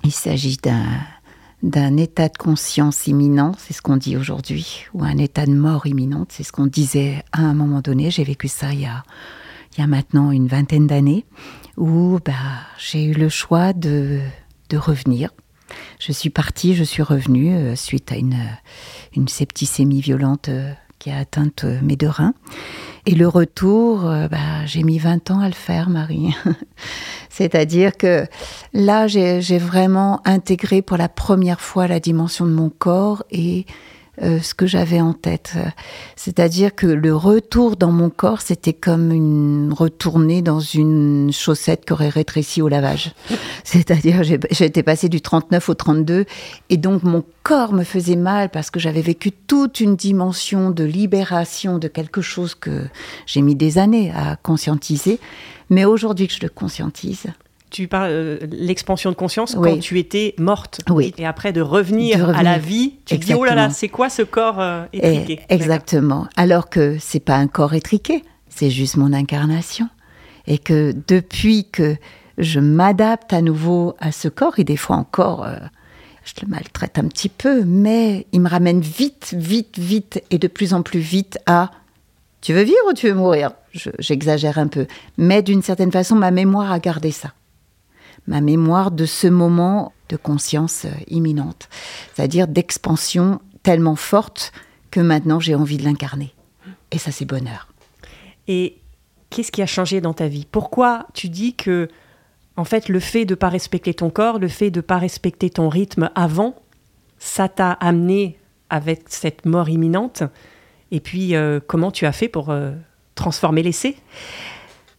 Il 0.04 0.12
s'agit 0.12 0.58
d'un 1.64 1.98
état 1.98 2.30
de 2.30 2.38
conscience 2.38 3.08
imminent, 3.08 3.54
c'est 3.58 3.74
ce 3.74 3.82
qu'on 3.82 3.98
dit 3.98 4.16
aujourd'hui, 4.16 4.86
ou 4.94 5.04
un 5.04 5.18
état 5.18 5.48
de 5.48 5.54
mort 5.54 5.88
imminente, 5.88 6.32
c'est 6.32 6.44
ce 6.44 6.52
qu'on 6.52 6.68
disait 6.68 7.24
à 7.32 7.42
un 7.42 7.56
moment 7.56 7.82
donné. 7.82 8.12
J'ai 8.12 8.24
vécu 8.24 8.48
ça 8.48 8.74
il 8.74 8.82
y 8.82 8.86
a, 8.86 9.04
il 9.76 9.82
y 9.82 9.84
a 9.84 9.88
maintenant 9.88 10.30
une 10.30 10.48
vingtaine 10.48 10.86
d'années, 10.86 11.26
où 11.78 12.20
bah, 12.24 12.34
j'ai 12.78 13.04
eu 13.04 13.14
le 13.14 13.30
choix 13.30 13.74
de, 13.74 14.20
de 14.70 14.78
revenir 14.78 15.32
je 16.00 16.12
suis 16.12 16.30
partie, 16.30 16.76
je 16.76 16.84
suis 16.84 17.04
revenue 17.04 17.56
euh, 17.56 17.76
suite 17.76 18.12
à 18.12 18.18
une, 18.18 18.38
une 19.16 19.28
septicémie 19.28 20.02
violente 20.02 20.50
euh, 20.50 20.74
a 21.12 21.18
atteint 21.18 21.50
mes 21.82 21.96
deux 21.96 22.10
reins. 22.10 22.34
Et 23.06 23.14
le 23.14 23.28
retour, 23.28 24.02
bah, 24.02 24.66
j'ai 24.66 24.82
mis 24.82 24.98
20 24.98 25.30
ans 25.30 25.40
à 25.40 25.48
le 25.48 25.54
faire, 25.54 25.90
Marie. 25.90 26.36
C'est-à-dire 27.30 27.98
que 27.98 28.26
là, 28.74 29.08
j'ai 29.08 29.58
vraiment 29.58 30.22
intégré 30.26 30.82
pour 30.82 30.98
la 30.98 31.10
première 31.10 31.62
fois 31.62 31.88
la 31.88 32.00
dimension 32.00 32.46
de 32.46 32.52
mon 32.52 32.70
corps 32.70 33.24
et 33.30 33.66
euh, 34.22 34.40
ce 34.40 34.54
que 34.54 34.66
j'avais 34.66 35.02
en 35.02 35.14
tête. 35.14 35.54
C'est-à-dire 36.16 36.74
que 36.74 36.88
le 36.88 37.16
retour 37.16 37.76
dans 37.76 37.92
mon 37.92 38.10
corps, 38.10 38.42
c'était 38.42 38.74
comme 38.74 39.12
une 39.12 39.74
retournée 39.74 40.42
dans 40.42 40.60
une 40.60 41.32
chaussette 41.34 41.86
qui 41.86 41.94
aurait 41.94 42.10
rétréci 42.10 42.62
au 42.62 42.68
lavage. 42.68 43.14
C'est-à-dire, 43.64 44.24
j'étais 44.24 44.84
passée 44.84 45.10
du 45.10 45.22
39 45.22 45.70
au 45.70 45.74
32 45.74 46.26
et 46.70 46.78
donc 46.78 47.04
mon 47.04 47.24
corps 47.44 47.74
me 47.74 47.84
faisait 47.84 48.16
mal 48.16 48.50
parce 48.50 48.72
que 48.72 48.80
j'avais 48.80 49.02
vécu 49.02 49.32
toute 49.32 49.80
une 49.80 49.96
dimension 49.96 50.72
de 50.72 50.84
libération 50.84 51.78
de 51.78 51.88
quelque 51.88 52.22
chose 52.22 52.56
que 52.56 52.86
j'ai 53.26 53.42
mis 53.42 53.56
des 53.56 53.78
années 53.78 54.12
à 54.16 54.36
conscientiser. 54.36 55.20
Mais 55.70 55.86
aujourd'hui 55.86 56.28
que 56.28 56.34
je 56.34 56.42
le 56.42 56.50
conscientise, 56.50 57.26
tu 57.76 57.90
parles 57.90 58.10
euh, 58.10 58.38
l'expansion 58.52 59.10
de 59.10 59.16
conscience 59.16 59.56
quand 59.56 59.80
tu 59.80 60.00
étais 60.00 60.34
morte. 60.38 60.80
Oui. 60.90 61.14
Et 61.18 61.26
après 61.26 61.52
de 61.52 61.60
revenir, 61.60 62.30
à 62.30 62.42
la 62.42 62.58
vie, 62.58 62.94
tu 63.06 63.20
te 63.20 63.26
dis 63.26 63.34
oh 63.34 63.44
là 63.44 63.54
là, 63.54 63.70
c'est 63.70 63.90
quoi 63.90 64.10
ce 64.10 64.22
corps 64.22 64.62
euh, 64.62 64.86
étriqué? 64.94 65.42
Exactement. 65.50 66.28
Alors 66.38 66.70
que 66.70 66.96
c'est 67.02 67.20
pas 67.20 67.36
un 67.36 67.48
corps 67.48 67.74
étriqué, 67.74 68.24
c'est 68.48 68.70
juste 68.70 68.96
mon 68.96 69.12
incarnation. 69.12 69.90
Et 70.48 70.58
que 70.58 70.94
depuis 71.08 71.68
que 71.70 71.98
je 72.38 72.62
m'adapte 72.62 73.34
à 73.34 73.42
nouveau 73.42 73.96
à 74.00 74.14
ce 74.14 74.30
corps, 74.30 74.58
et 74.58 74.64
des 74.64 74.78
fois 74.78 74.96
encore, 74.96 75.44
euh, 75.44 75.58
je 76.24 76.34
le 76.42 76.48
maltraite 76.48 76.98
un 76.98 77.10
petit 77.10 77.30
peu, 77.30 77.66
mais 77.66 78.26
il 78.32 78.40
me 78.40 78.48
ramène 78.48 78.80
vite, 78.80 79.34
vite, 79.38 79.78
vite, 79.78 80.24
et 80.32 80.38
de 80.38 80.48
plus 80.48 80.74
en 80.74 80.82
plus 80.82 81.00
vite 81.02 81.40
à 81.46 81.72
tu 82.40 82.54
veux 82.54 82.64
vivre 82.64 82.78
ou 82.90 82.94
tu 82.94 83.08
veux 83.08 83.16
mourir? 83.16 83.52
J'exagère 84.00 84.60
un 84.60 84.68
peu. 84.68 84.86
Mais 85.18 85.42
d'une 85.42 85.62
certaine 85.62 85.92
façon, 85.92 86.16
ma 86.16 86.32
mémoire 86.32 86.72
a 86.72 86.80
gardé 86.80 87.12
ça 87.12 87.34
ma 88.28 88.42
mémoire 88.42 88.92
de 88.92 89.06
ce 89.06 89.28
moment 89.28 89.94
de 90.10 90.18
conscience 90.18 90.86
euh, 90.86 90.92
imminente, 91.08 91.70
c'est-à-dire 92.14 92.48
d'expansion 92.48 93.40
tellement 93.64 93.96
forte 93.96 94.52
que 94.92 95.00
maintenant 95.00 95.40
j'ai 95.40 95.56
envie 95.56 95.78
de 95.78 95.84
l'incarner. 95.84 96.34
Et 96.92 96.98
ça, 96.98 97.12
c'est 97.12 97.26
bonheur. 97.26 97.68
Et 98.48 98.78
qu'est-ce 99.30 99.52
qui 99.52 99.62
a 99.62 99.66
changé 99.66 100.02
dans 100.02 100.14
ta 100.14 100.28
vie? 100.28 100.48
Pourquoi 100.50 101.08
tu 101.14 101.30
dis 101.30 101.56
que, 101.56 101.90
en 102.58 102.64
fait, 102.64 102.90
le 102.90 103.00
fait 103.00 103.26
de 103.26 103.34
ne 103.34 103.36
pas 103.36 103.50
respecter 103.50 103.94
ton 103.94 104.10
corps, 104.10 104.40
le 104.40 104.48
fait 104.48 104.72
de 104.72 104.80
ne 104.80 104.82
pas 104.82 104.98
respecter 104.98 105.50
ton 105.50 105.68
rythme 105.70 106.10
avant, 106.16 106.56
ça 107.18 107.50
t'a 107.50 107.72
amené 107.72 108.38
avec 108.70 109.04
cette 109.08 109.46
mort 109.46 109.70
imminente? 109.70 110.24
Et 110.92 111.00
puis, 111.00 111.36
euh, 111.36 111.60
comment 111.66 111.92
tu 111.92 112.06
as 112.06 112.12
fait 112.12 112.30
pour 112.30 112.52
euh, 112.52 112.72
transformer 113.16 113.64
l'essai? 113.64 113.98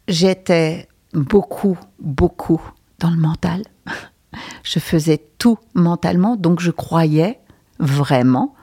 J'étais 0.09 0.89
beaucoup, 1.15 1.79
beaucoup 1.99 2.61
dans 2.99 3.11
le 3.11 3.17
mental. 3.17 3.63
Je 4.63 4.79
faisais 4.79 5.23
tout 5.39 5.59
mentalement, 5.75 6.37
donc 6.37 6.61
je 6.61 6.71
croyais 6.71 7.39
vraiment 7.79 8.55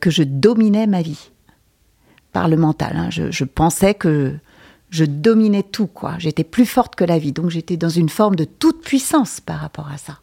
que 0.00 0.10
je 0.10 0.22
dominais 0.22 0.86
ma 0.86 1.00
vie 1.00 1.30
par 2.32 2.48
le 2.48 2.56
mental. 2.56 2.96
Hein. 2.96 3.08
Je, 3.10 3.44
pensais 3.44 3.94
que 3.94 4.34
je 4.90 5.04
dominais 5.04 5.62
tout, 5.62 5.86
quoi. 5.86 6.16
J'étais 6.18 6.44
plus 6.44 6.66
forte 6.66 6.94
que 6.94 7.04
la 7.04 7.18
vie, 7.18 7.32
donc 7.32 7.50
j'étais 7.50 7.76
dans 7.76 7.88
une 7.88 8.08
forme 8.08 8.36
de 8.36 8.44
toute 8.44 8.82
puissance 8.82 9.40
par 9.40 9.60
rapport 9.60 9.88
à 9.88 9.96
ça. 9.96 10.18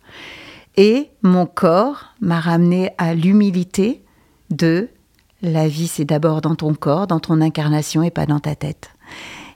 Et 0.77 1.10
mon 1.24 1.46
corps 1.46 2.13
m'a 2.20 2.39
ramené 2.39 2.91
à 2.98 3.15
l'humilité 3.15 4.03
de 4.50 4.89
la 5.41 5.68
vie, 5.68 5.88
c'est 5.88 6.06
d'abord 6.06 6.41
dans 6.41 6.56
ton 6.56 6.74
corps, 6.75 7.08
dans 7.08 7.20
ton 7.20 7.41
incarnation 7.41 8.03
et 8.03 8.12
pas 8.12 8.25
dans 8.25 8.39
ta 8.39 8.56
tête. 8.56 8.91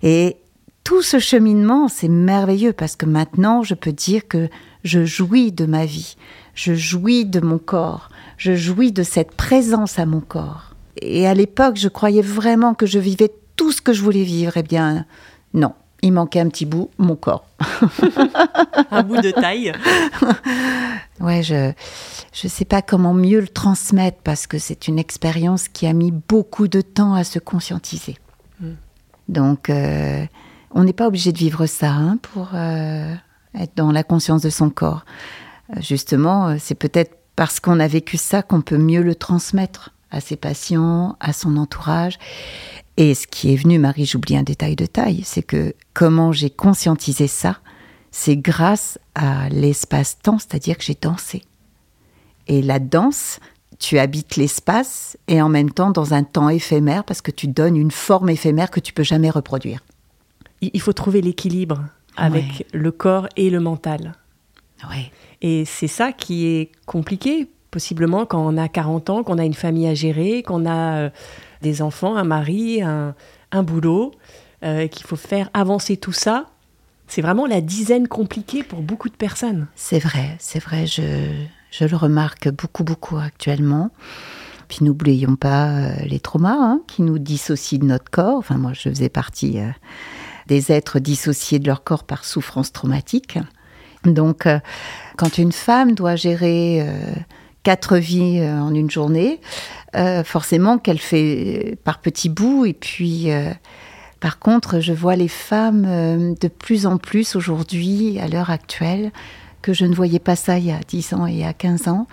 Et 0.01 0.37
tout 0.85 1.01
ce 1.01 1.19
cheminement, 1.19 1.87
c'est 1.89 2.07
merveilleux 2.07 2.71
parce 2.71 2.95
que 2.95 3.07
maintenant, 3.07 3.63
je 3.63 3.73
peux 3.73 3.91
dire 3.91 4.27
que 4.27 4.49
je 4.85 5.03
jouis 5.03 5.51
de 5.51 5.65
ma 5.65 5.85
vie, 5.85 6.15
je 6.53 6.75
jouis 6.75 7.25
de 7.25 7.39
mon 7.41 7.57
corps, 7.57 8.09
je 8.37 8.55
jouis 8.55 8.91
de 8.91 9.01
cette 9.01 9.31
présence 9.35 9.97
à 9.97 10.05
mon 10.05 10.21
corps. 10.21 10.75
Et 11.01 11.27
à 11.27 11.33
l'époque, 11.33 11.75
je 11.75 11.89
croyais 11.89 12.21
vraiment 12.21 12.75
que 12.75 12.85
je 12.85 12.99
vivais 12.99 13.33
tout 13.55 13.71
ce 13.71 13.81
que 13.81 13.93
je 13.93 14.03
voulais 14.03 14.23
vivre. 14.23 14.53
Eh 14.57 14.63
bien, 14.63 15.05
non, 15.55 15.73
il 16.03 16.13
manquait 16.13 16.39
un 16.39 16.49
petit 16.49 16.67
bout, 16.67 16.91
mon 16.99 17.15
corps. 17.15 17.45
un 18.91 19.01
bout 19.01 19.17
de 19.21 19.31
taille. 19.31 19.73
ouais, 21.19 21.41
je 21.41 21.73
ne 22.43 22.49
sais 22.49 22.63
pas 22.63 22.83
comment 22.83 23.15
mieux 23.15 23.39
le 23.39 23.47
transmettre 23.47 24.19
parce 24.23 24.45
que 24.45 24.59
c'est 24.59 24.87
une 24.87 24.99
expérience 24.99 25.67
qui 25.67 25.87
a 25.87 25.93
mis 25.93 26.11
beaucoup 26.11 26.67
de 26.67 26.81
temps 26.81 27.15
à 27.15 27.23
se 27.23 27.39
conscientiser. 27.39 28.17
Hmm. 28.61 28.75
Donc, 29.27 29.71
euh, 29.71 30.25
on 30.75 30.83
n'est 30.83 30.93
pas 30.93 31.07
obligé 31.07 31.31
de 31.31 31.37
vivre 31.37 31.65
ça 31.65 31.91
hein, 31.91 32.17
pour 32.21 32.49
euh, 32.53 33.15
être 33.57 33.75
dans 33.75 33.91
la 33.91 34.03
conscience 34.03 34.41
de 34.41 34.49
son 34.49 34.69
corps. 34.69 35.05
Euh, 35.71 35.81
justement, 35.81 36.49
euh, 36.49 36.55
c'est 36.59 36.75
peut-être 36.75 37.17
parce 37.35 37.59
qu'on 37.59 37.79
a 37.79 37.87
vécu 37.87 38.17
ça 38.17 38.43
qu'on 38.43 38.61
peut 38.61 38.77
mieux 38.77 39.01
le 39.01 39.15
transmettre 39.15 39.93
à 40.11 40.19
ses 40.19 40.35
patients, 40.35 41.15
à 41.21 41.33
son 41.33 41.57
entourage. 41.57 42.19
Et 42.97 43.15
ce 43.15 43.25
qui 43.25 43.53
est 43.53 43.55
venu, 43.55 43.79
Marie, 43.79 44.05
j'oublie 44.05 44.37
un 44.37 44.43
détail 44.43 44.75
de 44.75 44.85
taille, 44.85 45.23
c'est 45.25 45.43
que 45.43 45.73
comment 45.93 46.31
j'ai 46.31 46.49
conscientisé 46.49 47.27
ça, 47.27 47.57
c'est 48.11 48.37
grâce 48.37 48.99
à 49.15 49.49
l'espace-temps, 49.49 50.39
c'est-à-dire 50.39 50.77
que 50.77 50.83
j'ai 50.83 50.97
dansé. 51.01 51.41
Et 52.47 52.61
la 52.61 52.79
danse, 52.79 53.39
tu 53.79 53.97
habites 53.97 54.35
l'espace 54.35 55.17
et 55.27 55.41
en 55.41 55.49
même 55.49 55.71
temps 55.71 55.91
dans 55.91 56.13
un 56.13 56.23
temps 56.23 56.47
éphémère 56.47 57.03
parce 57.03 57.21
que 57.21 57.31
tu 57.31 57.47
donnes 57.47 57.75
une 57.75 57.91
forme 57.91 58.29
éphémère 58.29 58.71
que 58.71 58.79
tu 58.79 58.93
peux 58.93 59.03
jamais 59.03 59.29
reproduire 59.29 59.81
il 60.73 60.81
faut 60.81 60.93
trouver 60.93 61.21
l'équilibre 61.21 61.83
avec 62.17 62.67
le 62.73 62.91
corps 62.91 63.27
et 63.35 63.49
le 63.49 63.59
mental. 63.59 64.13
Et 65.41 65.65
c'est 65.65 65.87
ça 65.87 66.11
qui 66.11 66.45
est 66.47 66.71
compliqué, 66.85 67.49
possiblement 67.71 68.25
quand 68.25 68.45
on 68.45 68.57
a 68.57 68.67
40 68.67 69.09
ans, 69.09 69.23
qu'on 69.23 69.37
a 69.37 69.45
une 69.45 69.53
famille 69.53 69.87
à 69.87 69.93
gérer, 69.93 70.43
qu'on 70.43 70.65
a 70.65 70.95
euh, 70.97 71.09
des 71.61 71.81
enfants, 71.81 72.15
un 72.15 72.23
mari, 72.23 72.81
un, 72.81 73.13
boulot, 73.63 74.11
euh, 74.63 74.87
qu'il 74.87 75.05
faut 75.05 75.15
faire 75.15 75.49
avancer 75.53 75.97
tout 75.97 76.11
ça. 76.11 76.45
C'est 77.07 77.21
vraiment 77.21 77.45
la 77.45 77.61
dizaine 77.61 78.07
compliquée 78.07 78.63
pour 78.63 78.81
beaucoup 78.81 79.09
de 79.09 79.15
personnes. 79.15 79.67
C'est 79.75 79.99
vrai, 79.99 80.35
c'est 80.39 80.59
vrai, 80.59 80.87
je, 80.87 81.31
je, 81.71 81.85
le 81.85 81.95
remarque 81.95 82.49
beaucoup, 82.49 82.83
beaucoup 82.83 83.17
actuellement. 83.17 83.91
Puis 84.67 84.83
n'oublions 84.83 85.35
pas 85.35 85.67
euh, 85.67 85.95
les 86.05 86.19
traumas 86.19 86.57
hein, 86.57 86.81
qui 86.87 87.03
nous 87.03 87.19
dissocient 87.19 87.79
de 87.79 87.85
notre 87.85 88.09
corps. 88.09 88.37
Enfin, 88.37 88.57
moi, 88.57 88.73
je 88.73 88.89
faisais 88.89 89.09
partie 89.09 89.59
euh, 89.59 89.69
des 90.47 90.71
êtres 90.71 90.99
dissociés 90.99 91.59
de 91.59 91.67
leur 91.67 91.83
corps 91.83 92.03
par 92.03 92.25
souffrance 92.25 92.71
traumatique. 92.71 93.39
Donc, 94.03 94.45
euh, 94.45 94.59
quand 95.17 95.37
une 95.37 95.51
femme 95.51 95.93
doit 95.93 96.15
gérer 96.15 96.85
quatre 97.63 97.97
vies 97.97 98.41
en 98.41 98.73
une 98.75 98.91
journée, 98.91 99.39
forcément 100.25 100.77
qu'elle 100.77 100.99
fait 100.99 101.77
par 101.83 101.99
petits 101.99 102.29
bouts. 102.29 102.65
Et 102.65 102.73
puis, 102.73 103.29
par 104.19 104.37
contre, 104.37 104.81
je 104.81 104.93
vois 104.93 105.15
les 105.15 105.29
femmes 105.29 106.35
de 106.39 106.47
plus 106.47 106.85
en 106.85 106.97
plus 106.97 107.35
aujourd'hui, 107.35 108.19
à 108.19 108.27
l'heure 108.27 108.51
actuelle, 108.51 109.11
que 109.65 109.73
je 109.73 109.85
ne 109.85 109.95
voyais 109.95 110.19
pas 110.19 110.35
ça 110.35 110.59
il 110.59 110.65
y 110.65 110.71
a 110.71 110.79
10 110.87 111.13
ans 111.13 111.25
et 111.25 111.31
il 111.31 111.37
y 111.39 111.43
a 111.43 111.53
15 111.53 111.87
ans. 111.87 112.07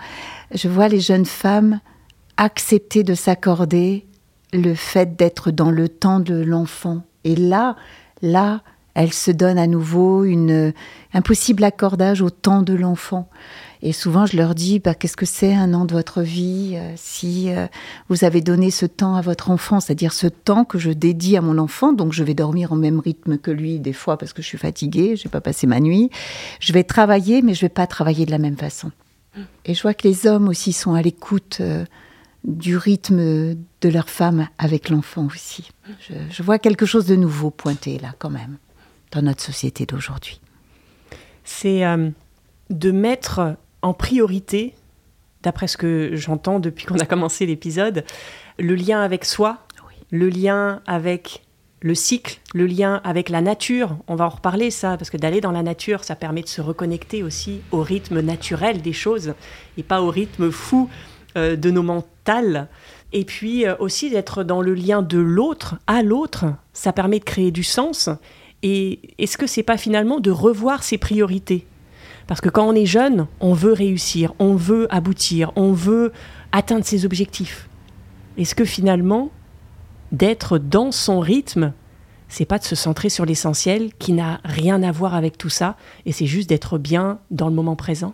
Je 0.55 0.67
vois 0.67 0.87
les 0.87 0.99
jeunes 0.99 1.25
femmes 1.25 1.79
accepter 2.37 3.03
de 3.03 3.13
s'accorder 3.13 4.07
le 4.53 4.73
fait 4.73 5.15
d'être 5.15 5.51
dans 5.51 5.71
le 5.71 5.89
temps 5.89 6.19
de 6.19 6.35
l'enfant. 6.35 7.03
Et 7.23 7.35
là, 7.35 7.75
là, 8.23 8.61
elle 8.95 9.13
se 9.13 9.29
donne 9.29 9.59
à 9.59 9.67
nouveau 9.67 10.23
une, 10.23 10.73
un 11.13 11.21
possible 11.21 11.63
accordage 11.63 12.21
au 12.21 12.31
temps 12.31 12.63
de 12.63 12.73
l'enfant. 12.73 13.29
Et 13.85 13.91
souvent, 13.91 14.25
je 14.25 14.37
leur 14.37 14.55
dis, 14.55 14.79
bah, 14.79 14.95
qu'est-ce 14.95 15.17
que 15.17 15.25
c'est 15.25 15.53
un 15.53 15.73
an 15.73 15.83
de 15.83 15.91
votre 15.91 16.21
vie 16.21 16.75
euh, 16.75 16.93
si 16.95 17.51
euh, 17.51 17.67
vous 18.07 18.23
avez 18.23 18.39
donné 18.39 18.71
ce 18.71 18.85
temps 18.85 19.15
à 19.15 19.21
votre 19.21 19.51
enfant, 19.51 19.81
c'est-à-dire 19.81 20.13
ce 20.13 20.27
temps 20.27 20.63
que 20.63 20.79
je 20.79 20.89
dédie 20.91 21.35
à 21.35 21.41
mon 21.41 21.57
enfant, 21.57 21.91
donc 21.91 22.13
je 22.13 22.23
vais 22.23 22.33
dormir 22.33 22.71
au 22.71 22.75
même 22.75 23.01
rythme 23.01 23.37
que 23.37 23.51
lui 23.51 23.79
des 23.79 23.91
fois 23.91 24.17
parce 24.17 24.31
que 24.31 24.41
je 24.41 24.47
suis 24.47 24.57
fatiguée, 24.57 25.17
je 25.17 25.27
n'ai 25.27 25.31
pas 25.31 25.41
passé 25.41 25.67
ma 25.67 25.81
nuit. 25.81 26.09
Je 26.61 26.71
vais 26.71 26.85
travailler, 26.85 27.41
mais 27.41 27.53
je 27.53 27.61
vais 27.61 27.69
pas 27.69 27.85
travailler 27.85 28.25
de 28.25 28.31
la 28.31 28.37
même 28.37 28.57
façon. 28.57 28.89
Et 29.65 29.73
je 29.73 29.81
vois 29.81 29.93
que 29.93 30.07
les 30.07 30.27
hommes 30.27 30.47
aussi 30.47 30.71
sont 30.71 30.93
à 30.93 31.01
l'écoute. 31.01 31.57
Euh, 31.59 31.83
du 32.43 32.77
rythme 32.77 33.55
de 33.55 33.89
leur 33.89 34.09
femme 34.09 34.47
avec 34.57 34.89
l'enfant 34.89 35.27
aussi. 35.27 35.69
Je, 36.29 36.43
vois 36.43 36.59
quelque 36.59 36.85
chose 36.85 37.05
de 37.05 37.15
nouveau 37.15 37.51
pointé 37.51 37.99
là 37.99 38.13
quand 38.19 38.29
même 38.29 38.57
dans 39.11 39.21
notre 39.21 39.41
société 39.41 39.85
d'aujourd'hui. 39.85 40.41
C'est 41.43 41.85
euh, 41.85 42.09
de 42.69 42.91
mettre 42.91 43.55
en 43.81 43.93
priorité, 43.93 44.73
d'après 45.43 45.67
ce 45.67 45.77
que 45.77 46.11
j'entends 46.13 46.59
depuis 46.59 46.85
qu'on 46.85 46.99
a 46.99 47.05
commencé 47.05 47.45
l'épisode, 47.45 48.05
le 48.59 48.75
lien 48.75 49.01
avec 49.01 49.25
soi, 49.25 49.59
le 50.11 50.29
lien 50.29 50.81
avec 50.85 51.43
le 51.81 51.95
cycle, 51.95 52.39
le 52.53 52.65
lien 52.65 53.01
avec 53.03 53.29
la 53.29 53.41
nature. 53.41 53.97
On 54.07 54.15
va 54.15 54.25
en 54.25 54.29
reparler 54.29 54.71
ça, 54.71 54.95
parce 54.97 55.09
que 55.09 55.17
d'aller 55.17 55.41
dans 55.41 55.51
la 55.51 55.63
nature, 55.63 56.05
ça 56.05 56.15
permet 56.15 56.41
de 56.41 56.47
se 56.47 56.61
reconnecter 56.61 57.23
aussi 57.23 57.59
au 57.71 57.81
rythme 57.81 58.21
naturel 58.21 58.81
des 58.81 58.93
choses 58.93 59.33
et 59.77 59.83
pas 59.83 60.01
au 60.01 60.09
rythme 60.09 60.49
fou 60.49 60.89
de 61.35 61.71
nos 61.71 61.83
mentales. 61.83 62.67
Et 63.13 63.25
puis 63.25 63.65
euh, 63.65 63.75
aussi 63.79 64.09
d'être 64.09 64.43
dans 64.43 64.61
le 64.61 64.73
lien 64.73 65.01
de 65.01 65.19
l'autre 65.19 65.75
à 65.87 66.01
l'autre, 66.01 66.45
ça 66.73 66.91
permet 66.91 67.19
de 67.19 67.23
créer 67.23 67.51
du 67.51 67.63
sens. 67.63 68.09
Et 68.63 68.99
est-ce 69.19 69.37
que 69.37 69.47
c'est 69.47 69.63
pas 69.63 69.77
finalement 69.77 70.19
de 70.19 70.31
revoir 70.31 70.83
ses 70.83 70.97
priorités? 70.97 71.65
Parce 72.25 72.41
que 72.41 72.49
quand 72.49 72.67
on 72.67 72.73
est 72.73 72.85
jeune, 72.85 73.27
on 73.39 73.53
veut 73.53 73.73
réussir, 73.73 74.33
on 74.39 74.55
veut 74.55 74.87
aboutir, 74.93 75.51
on 75.55 75.73
veut 75.73 76.11
atteindre 76.51 76.85
ses 76.85 77.05
objectifs. 77.05 77.69
Est-ce 78.37 78.55
que 78.55 78.65
finalement, 78.65 79.29
d'être 80.11 80.57
dans 80.57 80.91
son 80.91 81.19
rythme, 81.19 81.73
c'est 82.29 82.45
pas 82.45 82.57
de 82.57 82.63
se 82.63 82.75
centrer 82.75 83.09
sur 83.09 83.25
l'essentiel 83.25 83.91
qui 83.99 84.13
n'a 84.13 84.39
rien 84.45 84.81
à 84.81 84.91
voir 84.91 85.13
avec 85.13 85.37
tout 85.37 85.49
ça, 85.49 85.75
et 86.05 86.13
c'est 86.13 86.25
juste 86.25 86.49
d'être 86.49 86.77
bien 86.77 87.19
dans 87.29 87.49
le 87.49 87.53
moment 87.53 87.75
présent? 87.75 88.13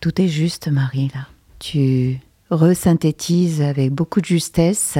Tout 0.00 0.20
est 0.20 0.28
juste, 0.28 0.68
Marie, 0.68 1.10
là. 1.14 1.26
Tu 1.58 2.20
resynthétise 2.52 3.62
avec 3.62 3.92
beaucoup 3.92 4.20
de 4.20 4.26
justesse 4.26 4.98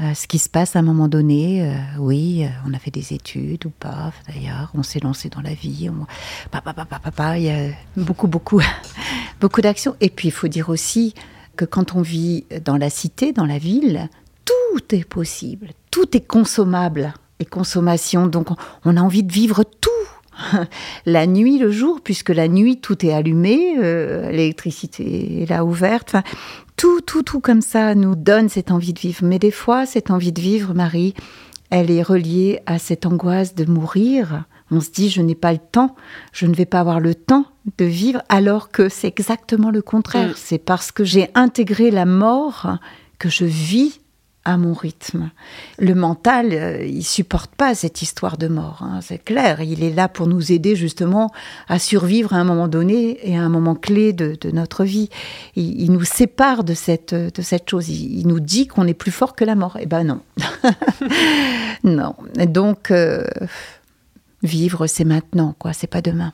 euh, 0.00 0.14
ce 0.14 0.26
qui 0.26 0.38
se 0.38 0.48
passe 0.48 0.74
à 0.74 0.78
un 0.78 0.82
moment 0.82 1.06
donné. 1.06 1.62
Euh, 1.62 1.74
oui, 1.98 2.44
euh, 2.44 2.48
on 2.66 2.72
a 2.72 2.78
fait 2.78 2.90
des 2.90 3.12
études 3.12 3.66
ou 3.66 3.70
pas, 3.70 4.12
d'ailleurs, 4.26 4.70
on 4.74 4.82
s'est 4.82 5.00
lancé 5.00 5.28
dans 5.28 5.42
la 5.42 5.52
vie. 5.52 5.90
On... 5.90 6.06
Il 7.36 7.42
y 7.42 7.50
a 7.50 7.68
beaucoup, 7.96 8.26
beaucoup, 8.26 8.60
beaucoup 9.40 9.60
d'actions. 9.60 9.94
Et 10.00 10.08
puis, 10.08 10.28
il 10.28 10.32
faut 10.32 10.48
dire 10.48 10.70
aussi 10.70 11.14
que 11.56 11.66
quand 11.66 11.94
on 11.94 12.00
vit 12.00 12.46
dans 12.64 12.78
la 12.78 12.88
cité, 12.88 13.32
dans 13.32 13.44
la 13.44 13.58
ville, 13.58 14.08
tout 14.46 14.94
est 14.94 15.04
possible, 15.04 15.68
tout 15.90 16.16
est 16.16 16.26
consommable 16.26 17.12
et 17.38 17.44
consommation. 17.44 18.26
Donc, 18.26 18.48
on 18.86 18.96
a 18.96 19.00
envie 19.00 19.22
de 19.22 19.32
vivre 19.32 19.62
tout 19.62 19.90
la 21.06 21.26
nuit, 21.26 21.58
le 21.58 21.70
jour, 21.70 22.00
puisque 22.02 22.30
la 22.30 22.48
nuit, 22.48 22.80
tout 22.80 23.04
est 23.04 23.12
allumé, 23.12 23.76
l'électricité 23.76 25.42
est 25.42 25.50
là 25.50 25.66
ouverte. 25.66 26.16
Tout, 26.82 27.00
tout, 27.00 27.22
tout 27.22 27.38
comme 27.38 27.60
ça 27.60 27.94
nous 27.94 28.16
donne 28.16 28.48
cette 28.48 28.72
envie 28.72 28.92
de 28.92 28.98
vivre. 28.98 29.20
Mais 29.22 29.38
des 29.38 29.52
fois, 29.52 29.86
cette 29.86 30.10
envie 30.10 30.32
de 30.32 30.40
vivre, 30.40 30.74
Marie, 30.74 31.14
elle 31.70 31.92
est 31.92 32.02
reliée 32.02 32.58
à 32.66 32.80
cette 32.80 33.06
angoisse 33.06 33.54
de 33.54 33.64
mourir. 33.66 34.46
On 34.72 34.80
se 34.80 34.90
dit, 34.90 35.08
je 35.08 35.22
n'ai 35.22 35.36
pas 35.36 35.52
le 35.52 35.60
temps, 35.60 35.94
je 36.32 36.44
ne 36.44 36.54
vais 36.56 36.66
pas 36.66 36.80
avoir 36.80 36.98
le 36.98 37.14
temps 37.14 37.44
de 37.78 37.84
vivre, 37.84 38.20
alors 38.28 38.72
que 38.72 38.88
c'est 38.88 39.06
exactement 39.06 39.70
le 39.70 39.80
contraire. 39.80 40.30
Mm. 40.30 40.34
C'est 40.34 40.58
parce 40.58 40.90
que 40.90 41.04
j'ai 41.04 41.28
intégré 41.36 41.92
la 41.92 42.04
mort 42.04 42.78
que 43.20 43.28
je 43.28 43.44
vis 43.44 44.00
à 44.44 44.56
mon 44.56 44.72
rythme. 44.72 45.30
Le 45.78 45.94
mental, 45.94 46.48
euh, 46.52 46.84
il 46.84 47.04
supporte 47.04 47.54
pas 47.54 47.74
cette 47.74 48.02
histoire 48.02 48.36
de 48.36 48.48
mort, 48.48 48.82
hein, 48.82 49.00
c'est 49.00 49.22
clair. 49.22 49.60
Il 49.60 49.84
est 49.84 49.94
là 49.94 50.08
pour 50.08 50.26
nous 50.26 50.50
aider 50.50 50.74
justement 50.74 51.30
à 51.68 51.78
survivre 51.78 52.32
à 52.32 52.36
un 52.36 52.44
moment 52.44 52.68
donné 52.68 53.18
et 53.22 53.36
à 53.36 53.42
un 53.42 53.48
moment 53.48 53.74
clé 53.74 54.12
de, 54.12 54.36
notre 54.52 54.84
vie. 54.84 55.08
Il, 55.54 55.92
nous 55.92 56.04
sépare 56.04 56.64
de 56.64 56.74
cette, 56.74 57.14
de 57.14 57.42
cette 57.42 57.70
chose. 57.70 57.88
Il, 57.88 58.26
nous 58.26 58.40
dit 58.40 58.66
qu'on 58.66 58.86
est 58.86 58.94
plus 58.94 59.12
fort 59.12 59.36
que 59.36 59.44
la 59.44 59.54
mort. 59.54 59.76
Eh 59.80 59.86
ben 59.86 60.04
non. 60.04 60.20
non. 61.84 62.14
Donc, 62.46 62.90
euh, 62.90 63.24
vivre, 64.42 64.86
c'est 64.86 65.04
maintenant, 65.04 65.54
quoi. 65.58 65.72
C'est 65.72 65.86
pas 65.86 66.02
demain. 66.02 66.32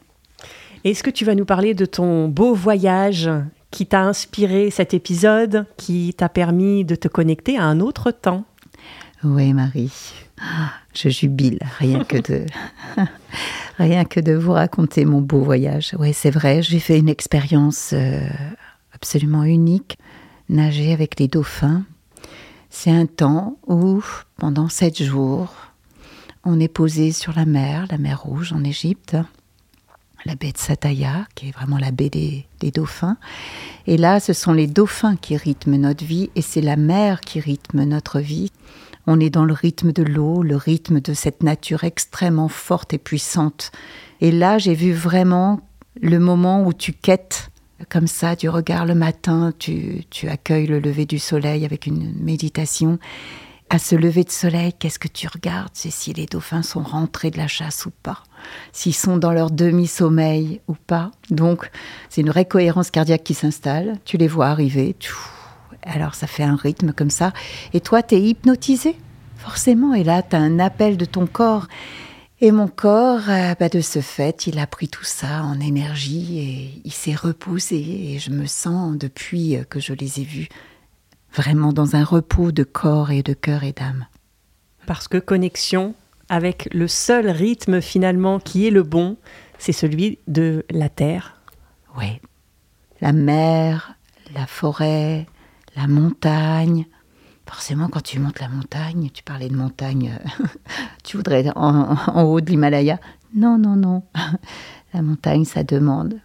Est-ce 0.85 1.03
que 1.03 1.11
tu 1.11 1.25
vas 1.25 1.35
nous 1.35 1.44
parler 1.44 1.75
de 1.75 1.85
ton 1.85 2.29
beau 2.29 2.55
voyage 2.55 3.29
qui 3.70 3.87
t'a 3.87 4.02
inspiré 4.02 4.70
cet 4.70 4.94
épisode, 4.94 5.66
qui 5.76 6.14
t'a 6.14 6.28
permis 6.28 6.85
de 6.85 6.94
te 6.94 7.09
connecter 7.09 7.59
à 7.59 7.64
un 7.64 7.81
autre 7.81 8.11
temps. 8.11 8.44
Oui, 9.24 9.52
Marie. 9.52 10.12
Je 10.94 11.09
jubile 11.09 11.59
rien 11.78 12.04
que 12.04 12.16
de 12.16 12.46
rien 13.78 14.04
que 14.04 14.20
de 14.20 14.33
vous 14.35 14.52
raconter 14.52 15.04
mon 15.04 15.20
beau 15.20 15.40
voyage. 15.40 15.94
Oui, 15.98 16.12
c'est 16.12 16.31
vrai, 16.31 16.62
j'ai 16.62 16.78
fait 16.78 16.98
une 16.98 17.09
expérience 17.09 17.90
euh, 17.92 18.20
absolument 18.92 19.44
unique, 19.44 19.98
nager 20.48 20.92
avec 20.92 21.18
les 21.18 21.28
dauphins. 21.28 21.83
C'est 22.70 22.90
un 22.90 23.07
temps 23.07 23.59
où, 23.66 24.02
pendant 24.37 24.68
sept 24.68 25.02
jours, 25.02 25.52
on 26.44 26.61
est 26.61 26.68
posé 26.68 27.12
sur 27.12 27.33
la 27.35 27.44
mer, 27.44 27.87
la 27.90 27.98
mer 27.98 28.22
Rouge 28.22 28.52
en 28.52 28.62
Égypte 28.62 29.16
la 30.24 30.35
baie 30.35 30.52
de 30.52 30.59
Sataya, 30.59 31.26
qui 31.35 31.48
est 31.48 31.52
vraiment 31.52 31.78
la 31.78 31.90
baie 31.90 32.11
des, 32.11 32.46
dauphins. 32.72 33.16
Et 33.87 33.96
là, 33.96 34.20
ce 34.20 34.33
sont 34.33 34.52
les 34.52 34.66
dauphins 34.66 35.16
qui 35.16 35.37
rythment 35.37 35.76
notre 35.76 36.04
vie 36.04 36.31
et 36.35 36.42
c'est 36.42 36.61
la 36.61 36.76
mer 36.76 37.20
qui 37.20 37.40
rythme 37.40 37.85
notre 37.85 38.20
vie. 38.20 38.50
On 39.07 39.20
est 39.20 39.31
dans 39.31 39.44
le 39.44 39.54
rythme 39.54 39.92
de 39.92 40.02
l'eau, 40.02 40.42
le 40.42 40.57
rythme 40.57 41.00
de 41.00 41.14
cette 41.14 41.42
nature 41.42 41.85
extrêmement 41.85 42.48
forte 42.48 42.92
et 42.92 42.98
puissante. 42.98 43.72
Et 44.20 44.31
là, 44.31 44.59
j'ai 44.59 44.74
vu 44.74 44.92
vraiment 44.92 45.61
le 46.00 46.18
moment 46.18 46.66
où 46.66 46.72
tu 46.72 46.92
quêtes 46.92 47.50
comme 47.88 48.09
ça 48.09 48.35
du 48.35 48.48
regard 48.48 48.87
le 48.87 48.94
matin, 48.94 49.52
tu, 49.59 50.04
tu 50.11 50.28
accueilles 50.28 50.66
le 50.66 50.81
lever 50.81 51.07
du 51.07 51.18
soleil 51.18 51.64
avec 51.64 51.87
une 51.87 52.12
méditation 52.20 52.98
à 53.70 53.78
ce 53.78 53.94
lever 53.94 54.24
de 54.24 54.31
soleil, 54.31 54.72
qu'est-ce 54.72 54.98
que 54.98 55.09
tu 55.09 55.28
regardes? 55.28 55.70
C'est 55.74 55.90
si 55.90 56.12
les 56.12 56.26
dauphins 56.26 56.62
sont 56.62 56.83
rentrés 56.83 57.31
de 57.31 57.38
la 57.38 57.48
chasse 57.48 57.87
ou 57.87 57.90
pas, 58.02 58.22
s'ils 58.72 58.94
sont 58.94 59.16
dans 59.16 59.33
leur 59.33 59.51
demi-sommeil 59.51 60.61
ou 60.68 60.74
pas. 60.74 61.11
Donc, 61.31 61.70
c'est 62.09 62.20
une 62.20 62.31
vraie 62.31 62.44
cohérence 62.44 62.90
cardiaque 62.90 63.24
qui 63.24 63.35
s'installe. 63.35 63.98
Tu 64.05 64.16
les 64.16 64.29
vois 64.29 64.46
arriver. 64.46 64.96
Alors, 65.83 66.14
ça 66.14 66.27
fait 66.27 66.42
un 66.42 66.57
rythme 66.57 66.92
comme 66.92 67.11
ça. 67.11 67.33
Et 67.72 67.81
toi, 67.81 68.03
tu 68.03 68.16
es 68.16 68.22
hypnotisé, 68.22 68.96
forcément. 69.37 69.94
Et 69.94 70.05
là, 70.05 70.22
tu 70.22 70.37
as 70.37 70.40
un 70.40 70.59
appel 70.59 70.96
de 70.96 71.05
ton 71.05 71.27
corps. 71.27 71.66
Et 72.40 72.53
mon 72.53 72.68
corps, 72.68 73.29
euh, 73.29 73.55
bah, 73.59 73.68
de 73.68 73.81
ce 73.81 74.01
fait, 74.01 74.46
il 74.46 74.61
a 74.61 74.66
pris 74.68 74.88
tout 74.88 75.05
ça 75.05 75.42
en 75.42 75.59
énergie 75.59 76.38
et 76.38 76.83
il 76.85 76.92
s'est 76.92 77.16
reposé. 77.16 78.14
Et 78.14 78.18
je 78.20 78.31
me 78.31 78.46
sens, 78.46 78.96
depuis 78.96 79.59
que 79.68 79.81
je 79.81 79.92
les 79.92 80.20
ai 80.20 80.24
vus, 80.24 80.48
vraiment 81.35 81.72
dans 81.72 81.96
un 81.96 82.05
repos 82.05 82.53
de 82.53 82.64
corps 82.64 83.11
et 83.11 83.22
de 83.22 83.35
cœur 83.35 83.64
et 83.64 83.72
d'âme. 83.72 84.07
Parce 84.87 85.09
que 85.09 85.18
connexion 85.18 85.94
avec 86.29 86.69
le 86.73 86.88
seul 86.88 87.29
rythme 87.31 87.81
finalement 87.81 88.38
qui 88.38 88.67
est 88.67 88.71
le 88.71 88.83
bon, 88.83 89.17
c'est 89.59 89.73
celui 89.73 90.19
de 90.27 90.64
la 90.71 90.88
terre. 90.88 91.41
Oui. 91.97 92.21
La 93.01 93.12
mer, 93.12 93.95
la 94.35 94.47
forêt, 94.47 95.27
la 95.77 95.87
montagne. 95.87 96.87
Forcément, 97.47 97.88
quand 97.88 98.03
tu 98.03 98.19
montes 98.19 98.41
la 98.41 98.49
montagne, 98.49 99.11
tu 99.12 99.23
parlais 99.23 99.49
de 99.49 99.57
montagne, 99.57 100.19
tu 101.05 101.17
voudrais 101.17 101.49
en, 101.57 101.95
en 101.95 102.23
haut 102.25 102.41
de 102.41 102.51
l'Himalaya. 102.51 103.01
Non, 103.35 103.59
non, 103.59 103.77
non. 103.77 104.03
La 104.95 105.03
montagne, 105.03 105.45
ça 105.45 105.64
demande 105.64 106.21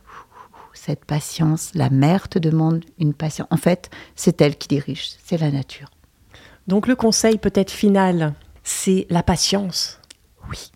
cette 0.74 1.06
patience. 1.06 1.72
La 1.76 1.90
mère 1.90 2.30
te 2.30 2.40
demande 2.40 2.84
une 3.00 3.14
patience. 3.14 3.48
En 3.52 3.58
fait, 3.58 3.90
c'est 4.16 4.42
elle 4.42 4.58
qui 4.58 4.68
dirige, 4.68 5.12
c'est 5.24 5.38
la 5.38 5.52
nature. 5.52 5.90
Donc 6.68 6.88
le 6.88 6.96
conseil 6.96 7.38
peut-être 7.38 7.72
final, 7.72 8.34
c'est 8.64 9.06
la 9.10 9.24
patience. 9.24 10.00
Oui. 10.50 10.72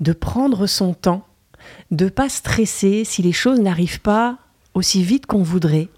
De 0.00 0.12
prendre 0.12 0.66
son 0.66 0.94
temps, 0.94 1.26
de 1.90 2.08
pas 2.08 2.28
stresser 2.28 3.04
si 3.04 3.22
les 3.22 3.32
choses 3.32 3.60
n'arrivent 3.60 4.00
pas 4.00 4.38
aussi 4.74 5.02
vite 5.02 5.26
qu'on 5.26 5.42
voudrait, 5.42 5.88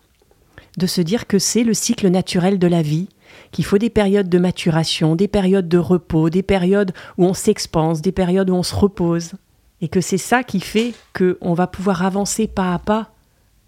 de 0.77 0.87
se 0.87 1.01
dire 1.01 1.27
que 1.27 1.39
c'est 1.39 1.65
le 1.65 1.75
cycle 1.75 2.09
naturel 2.09 2.59
de 2.59 2.67
la 2.67 2.83
vie, 2.83 3.09
qu'il 3.51 3.65
faut 3.65 3.79
des 3.79 3.91
périodes 3.91 4.29
de 4.29 4.39
maturation, 4.39 5.17
des 5.17 5.29
périodes 5.29 5.69
de 5.69 5.79
repos, 5.79 6.31
des 6.31 6.43
périodes 6.43 6.93
où 7.17 7.25
on 7.25 7.35
s'expanse, 7.35 8.03
des 8.03 8.13
périodes 8.13 8.51
où 8.51 8.55
on 8.55 8.63
se 8.63 8.75
repose, 8.75 9.33
et 9.81 9.89
que 9.89 10.01
c'est 10.01 10.19
ça 10.19 10.43
qui 10.43 10.61
fait 10.61 10.95
qu'on 11.15 11.55
va 11.55 11.67
pouvoir 11.67 12.05
avancer 12.05 12.47
pas 12.47 12.75
à 12.75 12.79
pas 12.79 13.11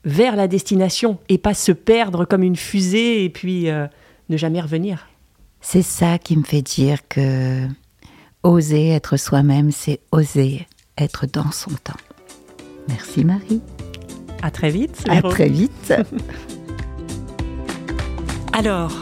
vers 0.05 0.37
la 0.37 0.49
destination 0.49 1.19
et 1.29 1.39
pas 1.39 1.55
se 1.55 1.73
perdre 1.73 2.25
comme 2.25 2.43
une 2.43 2.57
fusée 2.57 3.25
et 3.25 3.31
puis 3.31 3.69
euh, 3.69 3.87
ne 4.29 4.37
jamais 4.37 4.61
revenir. 4.61 5.09
C'est 5.61 5.83
ça 5.83 6.19
qui 6.19 6.37
me 6.37 6.43
fait 6.43 6.63
dire 6.63 7.07
que 7.09 7.67
oser 8.43 8.91
être 8.91 9.17
soi-même, 9.17 9.73
c'est 9.73 10.01
oser 10.13 10.67
être 10.97 11.27
dans 11.27 11.51
son 11.51 11.71
temps. 11.71 11.99
Merci 12.89 13.25
Marie. 13.25 13.61
À 14.43 14.51
très 14.51 14.71
vite. 14.71 15.05
À 15.09 15.23
très 15.23 15.49
vite. 15.49 15.93
Alors, 18.53 18.93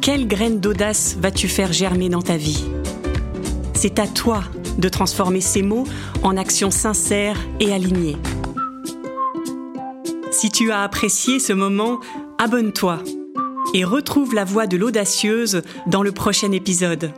quelle 0.00 0.28
graine 0.28 0.60
d'audace 0.60 1.16
vas-tu 1.18 1.48
faire 1.48 1.72
germer 1.72 2.08
dans 2.08 2.22
ta 2.22 2.36
vie? 2.36 2.64
C'est 3.74 3.98
à 3.98 4.06
toi 4.06 4.44
de 4.78 4.88
transformer 4.88 5.40
ces 5.40 5.62
mots 5.62 5.86
en 6.22 6.36
actions 6.36 6.70
sincères 6.70 7.38
et 7.60 7.72
alignées. 7.72 8.16
Si 10.30 10.50
tu 10.50 10.72
as 10.72 10.82
apprécié 10.82 11.38
ce 11.38 11.52
moment, 11.52 12.00
abonne-toi 12.38 13.00
et 13.72 13.84
retrouve 13.84 14.34
la 14.34 14.44
voix 14.44 14.66
de 14.66 14.76
l'audacieuse 14.76 15.62
dans 15.86 16.02
le 16.02 16.12
prochain 16.12 16.52
épisode. 16.52 17.10